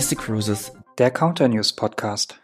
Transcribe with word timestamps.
MSC 0.00 0.16
Cruises, 0.16 0.72
der 0.96 1.10
Counter 1.10 1.46
News 1.46 1.74
Podcast. 1.74 2.40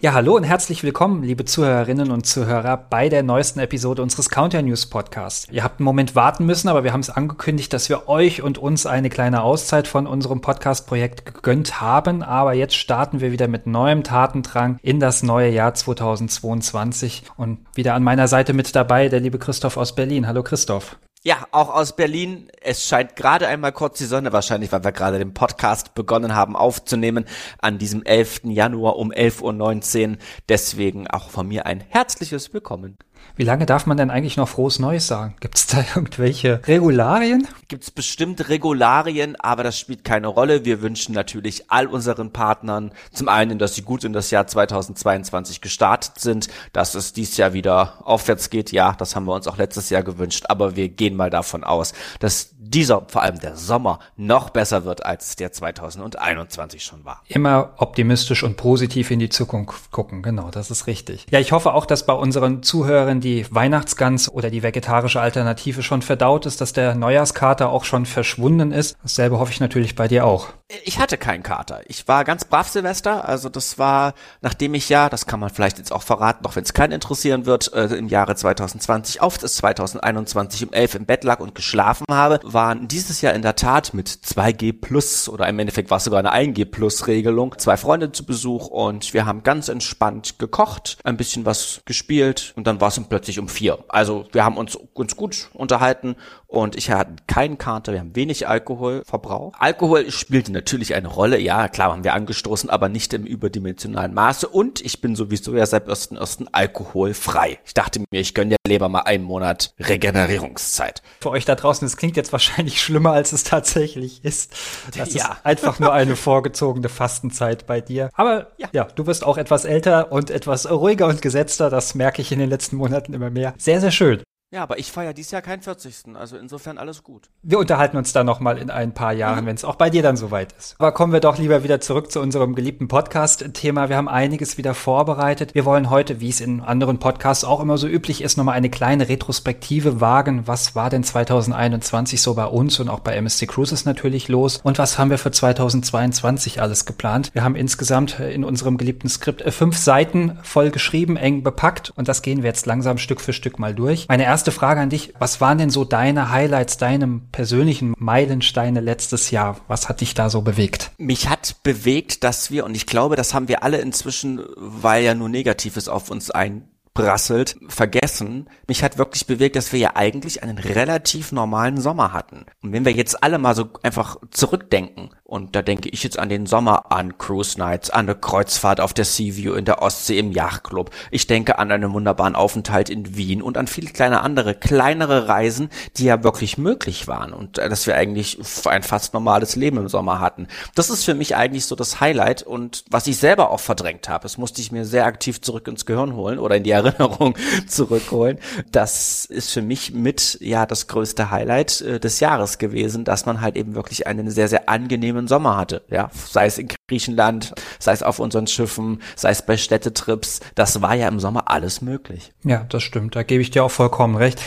Ja, 0.00 0.12
hallo 0.12 0.36
und 0.36 0.44
herzlich 0.44 0.84
willkommen, 0.84 1.24
liebe 1.24 1.44
Zuhörerinnen 1.44 2.12
und 2.12 2.24
Zuhörer, 2.24 2.76
bei 2.76 3.08
der 3.08 3.24
neuesten 3.24 3.58
Episode 3.58 4.02
unseres 4.02 4.30
Counter 4.30 4.62
News 4.62 4.86
Podcasts. 4.86 5.48
Ihr 5.50 5.64
habt 5.64 5.80
einen 5.80 5.86
Moment 5.86 6.14
warten 6.14 6.46
müssen, 6.46 6.68
aber 6.68 6.84
wir 6.84 6.92
haben 6.92 7.00
es 7.00 7.10
angekündigt, 7.10 7.72
dass 7.72 7.88
wir 7.88 8.08
euch 8.08 8.42
und 8.42 8.58
uns 8.58 8.86
eine 8.86 9.10
kleine 9.10 9.42
Auszeit 9.42 9.88
von 9.88 10.06
unserem 10.06 10.40
Podcast-Projekt 10.40 11.24
gegönnt 11.34 11.80
haben. 11.80 12.22
Aber 12.22 12.52
jetzt 12.52 12.76
starten 12.76 13.20
wir 13.20 13.32
wieder 13.32 13.48
mit 13.48 13.66
neuem 13.66 14.04
Tatendrang 14.04 14.78
in 14.82 15.00
das 15.00 15.24
neue 15.24 15.50
Jahr 15.50 15.74
2022. 15.74 17.24
Und 17.36 17.58
wieder 17.74 17.94
an 17.94 18.04
meiner 18.04 18.28
Seite 18.28 18.52
mit 18.52 18.76
dabei 18.76 19.08
der 19.08 19.18
liebe 19.18 19.40
Christoph 19.40 19.76
aus 19.76 19.96
Berlin. 19.96 20.28
Hallo 20.28 20.44
Christoph. 20.44 20.96
Ja, 21.26 21.44
auch 21.50 21.70
aus 21.70 21.96
Berlin. 21.96 22.52
Es 22.60 22.86
scheint 22.86 23.16
gerade 23.16 23.48
einmal 23.48 23.72
kurz 23.72 23.98
die 23.98 24.04
Sonne, 24.04 24.32
wahrscheinlich, 24.32 24.70
weil 24.70 24.84
wir 24.84 24.92
gerade 24.92 25.18
den 25.18 25.34
Podcast 25.34 25.92
begonnen 25.94 26.36
haben 26.36 26.54
aufzunehmen 26.54 27.24
an 27.58 27.78
diesem 27.78 28.04
11. 28.04 28.42
Januar 28.44 28.94
um 28.94 29.10
11.19 29.10 30.10
Uhr. 30.10 30.16
Deswegen 30.48 31.08
auch 31.08 31.30
von 31.30 31.48
mir 31.48 31.66
ein 31.66 31.80
herzliches 31.80 32.54
Willkommen. 32.54 32.96
Wie 33.38 33.44
lange 33.44 33.66
darf 33.66 33.84
man 33.84 33.98
denn 33.98 34.10
eigentlich 34.10 34.38
noch 34.38 34.48
frohes 34.48 34.78
Neues 34.78 35.06
sagen? 35.06 35.34
Gibt 35.40 35.56
es 35.56 35.66
da 35.66 35.84
irgendwelche 35.94 36.60
Regularien? 36.66 37.46
Gibt 37.68 37.84
es 37.84 37.90
bestimmt 37.90 38.48
Regularien, 38.48 39.36
aber 39.36 39.62
das 39.62 39.78
spielt 39.78 40.04
keine 40.04 40.28
Rolle. 40.28 40.64
Wir 40.64 40.80
wünschen 40.80 41.14
natürlich 41.14 41.70
all 41.70 41.86
unseren 41.86 42.32
Partnern 42.32 42.92
zum 43.12 43.28
einen, 43.28 43.58
dass 43.58 43.74
sie 43.74 43.82
gut 43.82 44.04
in 44.04 44.14
das 44.14 44.30
Jahr 44.30 44.46
2022 44.46 45.60
gestartet 45.60 46.18
sind, 46.18 46.48
dass 46.72 46.94
es 46.94 47.12
dieses 47.12 47.36
Jahr 47.36 47.52
wieder 47.52 48.06
aufwärts 48.06 48.48
geht. 48.48 48.72
Ja, 48.72 48.92
das 48.92 49.14
haben 49.14 49.26
wir 49.26 49.34
uns 49.34 49.46
auch 49.46 49.58
letztes 49.58 49.90
Jahr 49.90 50.02
gewünscht, 50.02 50.46
aber 50.48 50.74
wir 50.74 50.88
gehen 50.88 51.14
mal 51.14 51.28
davon 51.28 51.62
aus, 51.62 51.92
dass 52.20 52.54
dieser, 52.70 53.02
vor 53.08 53.22
allem 53.22 53.38
der 53.38 53.56
Sommer, 53.56 53.98
noch 54.16 54.50
besser 54.50 54.84
wird, 54.84 55.04
als 55.04 55.36
der 55.36 55.52
2021 55.52 56.82
schon 56.82 57.04
war. 57.04 57.22
Immer 57.28 57.74
optimistisch 57.76 58.42
und 58.42 58.56
positiv 58.56 59.10
in 59.10 59.18
die 59.18 59.28
Zukunft 59.28 59.90
gucken, 59.90 60.22
genau, 60.22 60.50
das 60.50 60.70
ist 60.70 60.86
richtig. 60.86 61.26
Ja, 61.30 61.40
ich 61.40 61.52
hoffe 61.52 61.72
auch, 61.72 61.86
dass 61.86 62.06
bei 62.06 62.12
unseren 62.12 62.62
Zuhörern 62.62 63.20
die 63.20 63.46
Weihnachtsgans 63.50 64.28
oder 64.30 64.50
die 64.50 64.62
vegetarische 64.62 65.20
Alternative 65.20 65.82
schon 65.82 66.02
verdaut 66.02 66.46
ist, 66.46 66.60
dass 66.60 66.72
der 66.72 66.94
Neujahrskater 66.94 67.70
auch 67.70 67.84
schon 67.84 68.06
verschwunden 68.06 68.72
ist. 68.72 68.96
Dasselbe 69.02 69.38
hoffe 69.38 69.52
ich 69.52 69.60
natürlich 69.60 69.94
bei 69.94 70.08
dir 70.08 70.24
auch. 70.24 70.48
Ich 70.84 70.98
hatte 70.98 71.16
keinen 71.16 71.44
Kater. 71.44 71.82
Ich 71.86 72.08
war 72.08 72.24
ganz 72.24 72.44
brav 72.44 72.68
Silvester. 72.68 73.28
Also 73.28 73.48
das 73.48 73.78
war, 73.78 74.14
nachdem 74.40 74.74
ich 74.74 74.88
ja, 74.88 75.08
das 75.08 75.26
kann 75.26 75.38
man 75.38 75.50
vielleicht 75.50 75.78
jetzt 75.78 75.92
auch 75.92 76.02
verraten, 76.02 76.44
auch 76.44 76.56
wenn 76.56 76.64
es 76.64 76.72
keinen 76.72 76.90
interessieren 76.92 77.46
wird, 77.46 77.72
äh, 77.72 77.84
im 77.94 78.08
Jahre 78.08 78.34
2020 78.34 79.20
auf 79.20 79.38
das 79.38 79.54
2021 79.56 80.66
um 80.66 80.72
11 80.72 80.96
im 80.96 81.06
Bett 81.06 81.22
lag 81.22 81.38
und 81.38 81.54
geschlafen 81.54 82.06
habe, 82.10 82.40
waren 82.56 82.88
dieses 82.88 83.20
Jahr 83.20 83.34
in 83.34 83.42
der 83.42 83.54
Tat 83.54 83.92
mit 83.92 84.08
2G 84.08 84.80
Plus 84.80 85.28
oder 85.28 85.46
im 85.46 85.58
Endeffekt 85.58 85.90
war 85.90 85.98
es 85.98 86.04
sogar 86.04 86.20
eine 86.20 86.32
1G 86.32 86.64
Plus 86.64 87.06
Regelung, 87.06 87.54
zwei 87.58 87.76
Freunde 87.76 88.12
zu 88.12 88.24
Besuch 88.24 88.68
und 88.68 89.12
wir 89.12 89.26
haben 89.26 89.42
ganz 89.42 89.68
entspannt 89.68 90.38
gekocht, 90.38 90.96
ein 91.04 91.18
bisschen 91.18 91.44
was 91.44 91.82
gespielt 91.84 92.54
und 92.56 92.66
dann 92.66 92.80
war 92.80 92.88
es 92.88 92.98
plötzlich 93.10 93.38
um 93.38 93.50
vier. 93.50 93.84
Also 93.88 94.24
wir 94.32 94.42
haben 94.42 94.56
uns 94.56 94.74
uns 94.74 95.16
gut 95.16 95.50
unterhalten 95.52 96.16
und 96.46 96.76
ich 96.76 96.90
hatte 96.90 97.16
keinen 97.26 97.58
Kater, 97.58 97.92
wir 97.92 98.00
haben 98.00 98.16
wenig 98.16 98.48
Alkoholverbrauch. 98.48 99.52
Alkohol 99.58 100.10
spielt 100.10 100.48
natürlich 100.48 100.94
eine 100.94 101.08
Rolle, 101.08 101.38
ja, 101.38 101.68
klar 101.68 101.92
haben 101.92 102.04
wir 102.04 102.14
angestoßen, 102.14 102.70
aber 102.70 102.88
nicht 102.88 103.12
im 103.12 103.26
überdimensionalen 103.26 104.14
Maße 104.14 104.48
und 104.48 104.80
ich 104.80 105.02
bin 105.02 105.14
sowieso 105.14 105.54
ja 105.54 105.66
seit 105.66 105.86
1.1. 105.90 106.46
alkoholfrei. 106.52 107.58
Ich 107.66 107.74
dachte 107.74 108.00
mir, 108.00 108.20
ich 108.20 108.32
gönne 108.32 108.56
der 108.56 108.58
Leber 108.66 108.88
mal 108.88 109.00
einen 109.00 109.24
Monat 109.24 109.74
Regenerierungszeit. 109.78 111.02
Für 111.20 111.28
euch 111.28 111.44
da 111.44 111.54
draußen, 111.54 111.84
es 111.84 111.98
klingt 111.98 112.16
jetzt 112.16 112.32
wahrscheinlich 112.32 112.45
schlimmer, 112.80 113.12
als 113.12 113.32
es 113.32 113.44
tatsächlich 113.44 114.24
ist. 114.24 114.54
Das 114.96 115.14
ja. 115.14 115.32
ist 115.32 115.44
einfach 115.44 115.78
nur 115.78 115.92
eine 115.92 116.16
vorgezogene 116.16 116.88
Fastenzeit 116.88 117.66
bei 117.66 117.80
dir. 117.80 118.10
Aber 118.14 118.48
ja. 118.56 118.68
ja, 118.72 118.84
du 118.94 119.06
wirst 119.06 119.24
auch 119.24 119.38
etwas 119.38 119.64
älter 119.64 120.12
und 120.12 120.30
etwas 120.30 120.70
ruhiger 120.70 121.06
und 121.06 121.22
gesetzter, 121.22 121.70
das 121.70 121.94
merke 121.94 122.22
ich 122.22 122.32
in 122.32 122.38
den 122.38 122.50
letzten 122.50 122.76
Monaten 122.76 123.14
immer 123.14 123.30
mehr. 123.30 123.54
Sehr, 123.58 123.80
sehr 123.80 123.90
schön. 123.90 124.22
Ja, 124.52 124.62
aber 124.62 124.78
ich 124.78 124.92
feiere 124.92 125.12
dieses 125.12 125.32
Jahr 125.32 125.42
keinen 125.42 125.60
40. 125.60 126.14
Also 126.14 126.36
insofern 126.36 126.78
alles 126.78 127.02
gut. 127.02 127.30
Wir 127.42 127.58
unterhalten 127.58 127.96
uns 127.96 128.12
dann 128.12 128.26
nochmal 128.26 128.58
in 128.58 128.70
ein 128.70 128.94
paar 128.94 129.12
Jahren, 129.12 129.42
mhm. 129.42 129.48
wenn 129.48 129.56
es 129.56 129.64
auch 129.64 129.74
bei 129.74 129.90
dir 129.90 130.04
dann 130.04 130.16
soweit 130.16 130.52
ist. 130.52 130.76
Aber 130.78 130.92
kommen 130.92 131.12
wir 131.12 131.18
doch 131.18 131.36
lieber 131.36 131.64
wieder 131.64 131.80
zurück 131.80 132.12
zu 132.12 132.20
unserem 132.20 132.54
geliebten 132.54 132.86
Podcast-Thema. 132.86 133.88
Wir 133.88 133.96
haben 133.96 134.08
einiges 134.08 134.56
wieder 134.56 134.74
vorbereitet. 134.74 135.56
Wir 135.56 135.64
wollen 135.64 135.90
heute, 135.90 136.20
wie 136.20 136.28
es 136.28 136.40
in 136.40 136.60
anderen 136.60 137.00
Podcasts 137.00 137.42
auch 137.42 137.58
immer 137.60 137.76
so 137.76 137.88
üblich 137.88 138.22
ist, 138.22 138.36
nochmal 138.36 138.54
eine 138.54 138.70
kleine 138.70 139.08
Retrospektive 139.08 140.00
wagen. 140.00 140.46
Was 140.46 140.76
war 140.76 140.90
denn 140.90 141.02
2021 141.02 142.22
so 142.22 142.34
bei 142.34 142.46
uns 142.46 142.78
und 142.78 142.88
auch 142.88 143.00
bei 143.00 143.16
MSC 143.16 143.48
Cruises 143.48 143.84
natürlich 143.84 144.28
los? 144.28 144.60
Und 144.62 144.78
was 144.78 144.96
haben 144.96 145.10
wir 145.10 145.18
für 145.18 145.32
2022 145.32 146.62
alles 146.62 146.86
geplant? 146.86 147.30
Wir 147.32 147.42
haben 147.42 147.56
insgesamt 147.56 148.20
in 148.20 148.44
unserem 148.44 148.76
geliebten 148.76 149.08
Skript 149.08 149.42
fünf 149.52 149.76
Seiten 149.76 150.38
voll 150.44 150.70
geschrieben, 150.70 151.16
eng 151.16 151.42
bepackt. 151.42 151.92
Und 151.96 152.06
das 152.06 152.22
gehen 152.22 152.44
wir 152.44 152.48
jetzt 152.48 152.66
langsam 152.66 152.96
Stück 152.96 153.20
für 153.20 153.32
Stück 153.32 153.58
mal 153.58 153.74
durch. 153.74 154.06
Meine 154.08 154.24
erste 154.24 154.35
Frage 154.52 154.80
an 154.80 154.90
dich. 154.90 155.14
Was 155.18 155.40
waren 155.40 155.58
denn 155.58 155.70
so 155.70 155.84
deine 155.84 156.30
Highlights, 156.30 156.76
deine 156.76 157.20
persönlichen 157.32 157.94
Meilensteine 157.98 158.80
letztes 158.80 159.30
Jahr? 159.30 159.60
Was 159.68 159.88
hat 159.88 160.00
dich 160.00 160.14
da 160.14 160.30
so 160.30 160.42
bewegt? 160.42 160.90
Mich 160.98 161.28
hat 161.28 161.56
bewegt, 161.62 162.24
dass 162.24 162.50
wir, 162.50 162.64
und 162.64 162.74
ich 162.74 162.86
glaube, 162.86 163.16
das 163.16 163.34
haben 163.34 163.48
wir 163.48 163.62
alle 163.62 163.78
inzwischen, 163.78 164.42
weil 164.56 165.04
ja 165.04 165.14
nur 165.14 165.28
Negatives 165.28 165.88
auf 165.88 166.10
uns 166.10 166.30
ein 166.30 166.68
brasselt, 166.96 167.56
vergessen. 167.68 168.48
Mich 168.66 168.82
hat 168.82 168.98
wirklich 168.98 169.26
bewegt, 169.26 169.54
dass 169.54 169.72
wir 169.72 169.78
ja 169.78 169.90
eigentlich 169.94 170.42
einen 170.42 170.58
relativ 170.58 171.30
normalen 171.30 171.80
Sommer 171.80 172.12
hatten. 172.12 172.46
Und 172.62 172.72
wenn 172.72 172.84
wir 172.84 172.92
jetzt 172.92 173.22
alle 173.22 173.38
mal 173.38 173.54
so 173.54 173.68
einfach 173.82 174.16
zurückdenken, 174.30 175.10
und 175.26 175.56
da 175.56 175.62
denke 175.62 175.88
ich 175.88 176.04
jetzt 176.04 176.20
an 176.20 176.28
den 176.28 176.46
Sommer, 176.46 176.92
an 176.92 177.18
Cruise 177.18 177.58
Nights, 177.58 177.90
an 177.90 178.06
eine 178.06 178.14
Kreuzfahrt 178.14 178.80
auf 178.80 178.94
der 178.94 179.04
Seaview 179.04 179.54
in 179.54 179.64
der 179.64 179.82
Ostsee 179.82 180.20
im 180.20 180.30
Yachtclub. 180.30 180.90
Ich 181.10 181.26
denke 181.26 181.58
an 181.58 181.72
einen 181.72 181.92
wunderbaren 181.92 182.36
Aufenthalt 182.36 182.90
in 182.90 183.16
Wien 183.16 183.42
und 183.42 183.58
an 183.58 183.66
viele 183.66 183.90
kleine 183.90 184.20
andere, 184.20 184.54
kleinere 184.54 185.26
Reisen, 185.26 185.68
die 185.96 186.04
ja 186.04 186.22
wirklich 186.22 186.58
möglich 186.58 187.08
waren 187.08 187.32
und 187.32 187.58
äh, 187.58 187.68
dass 187.68 187.88
wir 187.88 187.96
eigentlich 187.96 188.38
ein 188.66 188.84
fast 188.84 189.14
normales 189.14 189.56
Leben 189.56 189.78
im 189.78 189.88
Sommer 189.88 190.20
hatten. 190.20 190.46
Das 190.76 190.90
ist 190.90 191.04
für 191.04 191.14
mich 191.14 191.34
eigentlich 191.34 191.66
so 191.66 191.74
das 191.74 192.00
Highlight 192.00 192.44
und 192.44 192.84
was 192.88 193.08
ich 193.08 193.16
selber 193.16 193.50
auch 193.50 193.60
verdrängt 193.60 194.08
habe. 194.08 194.22
Das 194.22 194.38
musste 194.38 194.60
ich 194.60 194.70
mir 194.70 194.84
sehr 194.84 195.06
aktiv 195.06 195.40
zurück 195.40 195.66
ins 195.66 195.86
Gehirn 195.86 196.14
holen 196.14 196.38
oder 196.38 196.56
in 196.56 196.62
die 196.62 196.70
Erinnerung 196.76 197.36
zurückholen. 197.66 198.38
Das 198.70 199.24
ist 199.24 199.50
für 199.50 199.62
mich 199.62 199.92
mit 199.92 200.38
ja 200.40 200.66
das 200.66 200.86
größte 200.86 201.32
Highlight 201.32 201.80
äh, 201.80 201.98
des 201.98 202.20
Jahres 202.20 202.58
gewesen, 202.58 203.04
dass 203.04 203.26
man 203.26 203.40
halt 203.40 203.56
eben 203.56 203.74
wirklich 203.74 204.06
einen 204.06 204.30
sehr, 204.30 204.46
sehr 204.46 204.68
angenehmen 205.16 205.28
Sommer 205.28 205.56
hatte. 205.56 205.82
Ja, 205.90 206.10
sei 206.12 206.46
es 206.46 206.58
in 206.58 206.68
Griechenland, 206.88 207.54
sei 207.78 207.92
es 207.92 208.02
auf 208.02 208.18
unseren 208.18 208.46
Schiffen, 208.46 209.02
sei 209.16 209.30
es 209.30 209.42
bei 209.42 209.56
Städtetrips. 209.56 210.40
Das 210.54 210.82
war 210.82 210.94
ja 210.94 211.08
im 211.08 211.20
Sommer 211.20 211.50
alles 211.50 211.80
möglich. 211.80 212.32
Ja, 212.44 212.64
das 212.68 212.82
stimmt. 212.82 213.16
Da 213.16 213.22
gebe 213.22 213.42
ich 213.42 213.50
dir 213.50 213.64
auch 213.64 213.70
vollkommen 213.70 214.16
recht 214.16 214.40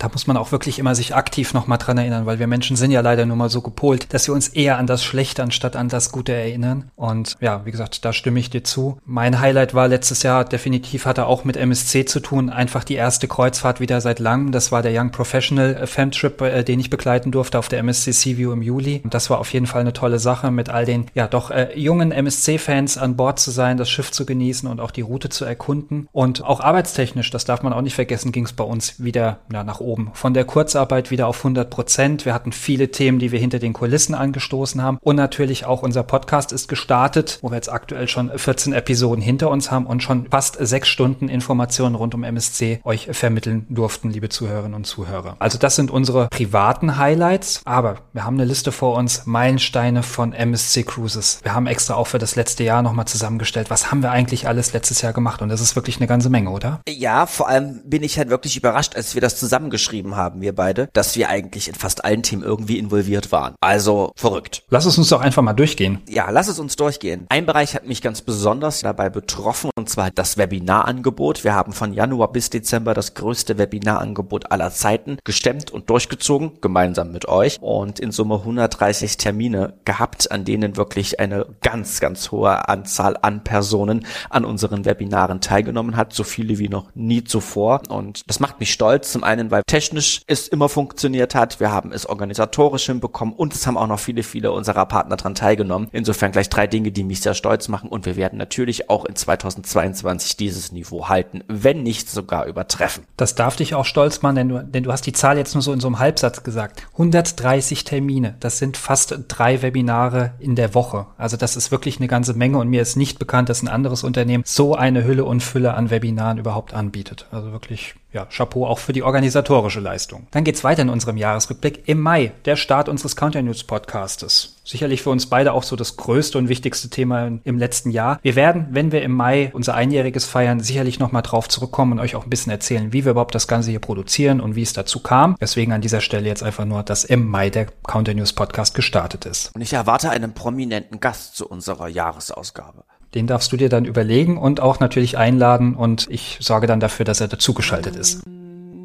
da 0.00 0.08
muss 0.08 0.26
man 0.26 0.38
auch 0.38 0.50
wirklich 0.50 0.78
immer 0.78 0.94
sich 0.94 1.14
aktiv 1.14 1.52
nochmal 1.52 1.76
dran 1.76 1.98
erinnern, 1.98 2.24
weil 2.24 2.38
wir 2.38 2.46
Menschen 2.46 2.74
sind 2.74 2.90
ja 2.90 3.02
leider 3.02 3.26
nur 3.26 3.36
mal 3.36 3.50
so 3.50 3.60
gepolt, 3.60 4.12
dass 4.14 4.26
wir 4.26 4.34
uns 4.34 4.48
eher 4.48 4.78
an 4.78 4.86
das 4.86 5.04
Schlechte 5.04 5.42
anstatt 5.42 5.76
an 5.76 5.90
das 5.90 6.10
Gute 6.10 6.32
erinnern. 6.32 6.90
Und 6.96 7.36
ja, 7.40 7.66
wie 7.66 7.70
gesagt, 7.70 8.04
da 8.04 8.14
stimme 8.14 8.40
ich 8.40 8.48
dir 8.48 8.64
zu. 8.64 8.98
Mein 9.04 9.40
Highlight 9.40 9.74
war 9.74 9.88
letztes 9.88 10.22
Jahr 10.22 10.46
definitiv 10.46 11.04
hatte 11.04 11.26
auch 11.26 11.44
mit 11.44 11.58
MSC 11.58 12.06
zu 12.06 12.20
tun, 12.20 12.48
einfach 12.48 12.82
die 12.82 12.94
erste 12.94 13.28
Kreuzfahrt 13.28 13.80
wieder 13.80 14.00
seit 14.00 14.20
langem. 14.20 14.52
Das 14.52 14.72
war 14.72 14.80
der 14.80 14.98
Young 14.98 15.10
Professional 15.10 15.86
Fan 15.86 16.12
Trip, 16.12 16.40
äh, 16.40 16.64
den 16.64 16.80
ich 16.80 16.88
begleiten 16.88 17.30
durfte 17.30 17.58
auf 17.58 17.68
der 17.68 17.80
MSC 17.80 18.12
Seaview 18.12 18.52
im 18.52 18.62
Juli. 18.62 19.02
Und 19.04 19.12
das 19.12 19.28
war 19.28 19.38
auf 19.38 19.52
jeden 19.52 19.66
Fall 19.66 19.82
eine 19.82 19.92
tolle 19.92 20.18
Sache, 20.18 20.50
mit 20.50 20.70
all 20.70 20.86
den 20.86 21.06
ja 21.12 21.28
doch 21.28 21.50
äh, 21.50 21.78
jungen 21.78 22.10
MSC-Fans 22.10 22.96
an 22.96 23.16
Bord 23.16 23.38
zu 23.38 23.50
sein, 23.50 23.76
das 23.76 23.90
Schiff 23.90 24.10
zu 24.10 24.24
genießen 24.24 24.66
und 24.66 24.80
auch 24.80 24.92
die 24.92 25.02
Route 25.02 25.28
zu 25.28 25.44
erkunden. 25.44 26.08
Und 26.10 26.42
auch 26.42 26.60
arbeitstechnisch, 26.60 27.30
das 27.30 27.44
darf 27.44 27.62
man 27.62 27.74
auch 27.74 27.82
nicht 27.82 27.94
vergessen, 27.94 28.32
ging 28.32 28.46
es 28.46 28.54
bei 28.54 28.64
uns 28.64 29.02
wieder 29.02 29.40
ja, 29.52 29.62
nach 29.62 29.80
oben 29.80 29.89
oben. 29.90 30.10
Von 30.14 30.34
der 30.34 30.44
Kurzarbeit 30.44 31.10
wieder 31.10 31.26
auf 31.26 31.38
100 31.38 31.68
Prozent. 31.68 32.24
Wir 32.24 32.32
hatten 32.32 32.52
viele 32.52 32.90
Themen, 32.90 33.18
die 33.18 33.32
wir 33.32 33.40
hinter 33.40 33.58
den 33.58 33.72
Kulissen 33.72 34.14
angestoßen 34.14 34.82
haben. 34.82 34.98
Und 35.00 35.16
natürlich 35.16 35.66
auch 35.66 35.82
unser 35.82 36.04
Podcast 36.04 36.52
ist 36.52 36.68
gestartet, 36.68 37.38
wo 37.42 37.50
wir 37.50 37.56
jetzt 37.56 37.72
aktuell 37.72 38.06
schon 38.06 38.30
14 38.36 38.72
Episoden 38.72 39.22
hinter 39.22 39.50
uns 39.50 39.70
haben 39.70 39.86
und 39.86 40.02
schon 40.02 40.28
fast 40.30 40.56
sechs 40.60 40.88
Stunden 40.88 41.28
Informationen 41.28 41.96
rund 41.96 42.14
um 42.14 42.22
MSC 42.22 42.80
euch 42.84 43.08
vermitteln 43.10 43.66
durften, 43.68 44.10
liebe 44.10 44.28
Zuhörerinnen 44.28 44.74
und 44.74 44.84
Zuhörer. 44.84 45.36
Also 45.40 45.58
das 45.58 45.74
sind 45.74 45.90
unsere 45.90 46.28
privaten 46.28 46.96
Highlights, 46.96 47.62
aber 47.64 47.96
wir 48.12 48.24
haben 48.24 48.34
eine 48.34 48.44
Liste 48.44 48.70
vor 48.70 48.96
uns, 48.96 49.26
Meilensteine 49.26 50.02
von 50.04 50.32
MSC 50.32 50.84
Cruises. 50.84 51.40
Wir 51.42 51.54
haben 51.54 51.66
extra 51.66 51.94
auch 51.94 52.06
für 52.06 52.18
das 52.18 52.36
letzte 52.36 52.62
Jahr 52.62 52.82
nochmal 52.82 53.06
zusammengestellt, 53.06 53.70
was 53.70 53.90
haben 53.90 54.02
wir 54.02 54.12
eigentlich 54.12 54.46
alles 54.46 54.72
letztes 54.72 55.02
Jahr 55.02 55.12
gemacht 55.12 55.42
und 55.42 55.48
das 55.48 55.60
ist 55.60 55.74
wirklich 55.74 55.96
eine 55.96 56.06
ganze 56.06 56.30
Menge, 56.30 56.50
oder? 56.50 56.80
Ja, 56.88 57.26
vor 57.26 57.48
allem 57.48 57.80
bin 57.84 58.04
ich 58.04 58.18
halt 58.18 58.30
wirklich 58.30 58.56
überrascht, 58.56 58.94
als 58.94 59.14
wir 59.14 59.20
das 59.20 59.36
zusammengestellt 59.36 59.79
geschrieben 59.80 60.14
haben, 60.14 60.42
wir 60.42 60.54
beide, 60.54 60.90
dass 60.92 61.16
wir 61.16 61.30
eigentlich 61.30 61.68
in 61.68 61.74
fast 61.74 62.04
allen 62.04 62.22
Themen 62.22 62.42
irgendwie 62.42 62.78
involviert 62.78 63.32
waren. 63.32 63.54
Also 63.62 64.12
verrückt. 64.14 64.62
Lass 64.68 64.84
es 64.84 64.98
uns 64.98 65.08
doch 65.08 65.22
einfach 65.22 65.42
mal 65.42 65.54
durchgehen. 65.54 66.00
Ja, 66.06 66.28
lass 66.28 66.48
es 66.48 66.58
uns 66.58 66.76
durchgehen. 66.76 67.24
Ein 67.30 67.46
Bereich 67.46 67.74
hat 67.74 67.86
mich 67.86 68.02
ganz 68.02 68.20
besonders 68.20 68.80
dabei 68.80 69.08
betroffen, 69.08 69.70
und 69.76 69.88
zwar 69.88 70.10
das 70.10 70.36
Webinarangebot. 70.36 71.44
Wir 71.44 71.54
haben 71.54 71.72
von 71.72 71.94
Januar 71.94 72.30
bis 72.30 72.50
Dezember 72.50 72.92
das 72.92 73.14
größte 73.14 73.56
Webinarangebot 73.56 74.52
aller 74.52 74.70
Zeiten 74.70 75.16
gestemmt 75.24 75.70
und 75.70 75.88
durchgezogen, 75.88 76.60
gemeinsam 76.60 77.10
mit 77.10 77.26
euch. 77.26 77.56
Und 77.62 78.00
in 78.00 78.12
Summe 78.12 78.34
130 78.34 79.16
Termine 79.16 79.72
gehabt, 79.86 80.30
an 80.30 80.44
denen 80.44 80.76
wirklich 80.76 81.20
eine 81.20 81.46
ganz, 81.62 82.00
ganz 82.00 82.30
hohe 82.30 82.68
Anzahl 82.68 83.16
an 83.22 83.44
Personen 83.44 84.04
an 84.28 84.44
unseren 84.44 84.84
Webinaren 84.84 85.40
teilgenommen 85.40 85.96
hat. 85.96 86.12
So 86.12 86.22
viele 86.22 86.58
wie 86.58 86.68
noch 86.68 86.94
nie 86.94 87.24
zuvor. 87.24 87.80
Und 87.88 88.22
das 88.26 88.40
macht 88.40 88.60
mich 88.60 88.72
stolz. 88.72 89.10
Zum 89.12 89.24
einen, 89.24 89.50
weil 89.50 89.59
technisch 89.66 90.22
es 90.26 90.48
immer 90.48 90.68
funktioniert 90.68 91.34
hat. 91.34 91.60
Wir 91.60 91.70
haben 91.70 91.92
es 91.92 92.06
organisatorisch 92.06 92.86
hinbekommen 92.86 93.34
und 93.34 93.54
es 93.54 93.66
haben 93.66 93.76
auch 93.76 93.86
noch 93.86 94.00
viele, 94.00 94.22
viele 94.22 94.52
unserer 94.52 94.86
Partner 94.86 95.16
daran 95.16 95.34
teilgenommen. 95.34 95.88
Insofern 95.92 96.32
gleich 96.32 96.48
drei 96.48 96.66
Dinge, 96.66 96.92
die 96.92 97.04
mich 97.04 97.20
sehr 97.20 97.34
stolz 97.34 97.68
machen. 97.68 97.88
Und 97.88 98.06
wir 98.06 98.16
werden 98.16 98.38
natürlich 98.38 98.90
auch 98.90 99.04
in 99.04 99.16
2022 99.16 100.36
dieses 100.36 100.72
Niveau 100.72 101.08
halten, 101.08 101.42
wenn 101.48 101.82
nicht 101.82 102.10
sogar 102.10 102.46
übertreffen. 102.46 103.04
Das 103.16 103.34
darf 103.34 103.56
dich 103.56 103.74
auch 103.74 103.84
stolz 103.84 104.22
machen, 104.22 104.36
denn 104.36 104.48
du, 104.48 104.64
denn 104.64 104.82
du 104.82 104.92
hast 104.92 105.06
die 105.06 105.12
Zahl 105.12 105.38
jetzt 105.38 105.54
nur 105.54 105.62
so 105.62 105.72
in 105.72 105.80
so 105.80 105.88
einem 105.88 105.98
Halbsatz 105.98 106.42
gesagt. 106.42 106.82
130 106.92 107.84
Termine. 107.84 108.36
Das 108.40 108.58
sind 108.58 108.76
fast 108.76 109.14
drei 109.28 109.62
Webinare 109.62 110.32
in 110.38 110.56
der 110.56 110.74
Woche. 110.74 111.06
Also 111.18 111.36
das 111.36 111.56
ist 111.56 111.70
wirklich 111.70 111.98
eine 111.98 112.08
ganze 112.08 112.34
Menge 112.34 112.58
und 112.58 112.68
mir 112.68 112.82
ist 112.82 112.96
nicht 112.96 113.18
bekannt, 113.18 113.48
dass 113.48 113.62
ein 113.62 113.68
anderes 113.68 114.04
Unternehmen 114.04 114.44
so 114.46 114.74
eine 114.74 115.04
Hülle 115.04 115.24
und 115.24 115.42
Fülle 115.42 115.74
an 115.74 115.90
Webinaren 115.90 116.38
überhaupt 116.38 116.74
anbietet. 116.74 117.26
Also 117.30 117.52
wirklich 117.52 117.94
ja, 118.12 118.26
Chapeau 118.26 118.66
auch 118.66 118.78
für 118.78 118.92
die 118.92 119.02
organisatorische 119.02 119.80
Leistung. 119.80 120.26
Dann 120.30 120.44
geht's 120.44 120.64
weiter 120.64 120.82
in 120.82 120.88
unserem 120.88 121.16
Jahresrückblick. 121.16 121.82
Im 121.86 122.00
Mai, 122.00 122.32
der 122.44 122.56
Start 122.56 122.88
unseres 122.88 123.16
Counter 123.16 123.42
News 123.42 123.64
Podcastes. 123.64 124.56
Sicherlich 124.64 125.02
für 125.02 125.10
uns 125.10 125.26
beide 125.26 125.52
auch 125.52 125.62
so 125.62 125.76
das 125.76 125.96
größte 125.96 126.38
und 126.38 126.48
wichtigste 126.48 126.90
Thema 126.90 127.38
im 127.44 127.58
letzten 127.58 127.90
Jahr. 127.90 128.18
Wir 128.22 128.36
werden, 128.36 128.68
wenn 128.70 128.92
wir 128.92 129.02
im 129.02 129.12
Mai 129.12 129.50
unser 129.52 129.74
Einjähriges 129.74 130.26
feiern, 130.26 130.60
sicherlich 130.60 130.98
nochmal 130.98 131.22
drauf 131.22 131.48
zurückkommen 131.48 131.92
und 131.92 132.00
euch 132.00 132.14
auch 132.14 132.24
ein 132.24 132.30
bisschen 132.30 132.52
erzählen, 132.52 132.92
wie 132.92 133.04
wir 133.04 133.12
überhaupt 133.12 133.34
das 133.34 133.48
Ganze 133.48 133.70
hier 133.70 133.80
produzieren 133.80 134.40
und 134.40 134.54
wie 134.54 134.62
es 134.62 134.72
dazu 134.72 135.00
kam. 135.00 135.36
Deswegen 135.40 135.72
an 135.72 135.80
dieser 135.80 136.00
Stelle 136.00 136.28
jetzt 136.28 136.42
einfach 136.42 136.64
nur, 136.64 136.82
dass 136.82 137.04
im 137.04 137.26
Mai 137.26 137.50
der 137.50 137.66
Counter 137.86 138.14
News 138.14 138.32
Podcast 138.32 138.74
gestartet 138.74 139.24
ist. 139.24 139.54
Und 139.54 139.60
ich 139.60 139.72
erwarte 139.72 140.10
einen 140.10 140.34
prominenten 140.34 141.00
Gast 141.00 141.36
zu 141.36 141.48
unserer 141.48 141.88
Jahresausgabe. 141.88 142.84
Den 143.14 143.26
darfst 143.26 143.50
du 143.52 143.56
dir 143.56 143.68
dann 143.68 143.84
überlegen 143.84 144.38
und 144.38 144.60
auch 144.60 144.78
natürlich 144.78 145.18
einladen 145.18 145.74
und 145.74 146.06
ich 146.10 146.38
sorge 146.40 146.66
dann 146.66 146.80
dafür, 146.80 147.04
dass 147.04 147.20
er 147.20 147.28
dazugeschaltet 147.28 147.96
ist. 147.96 148.22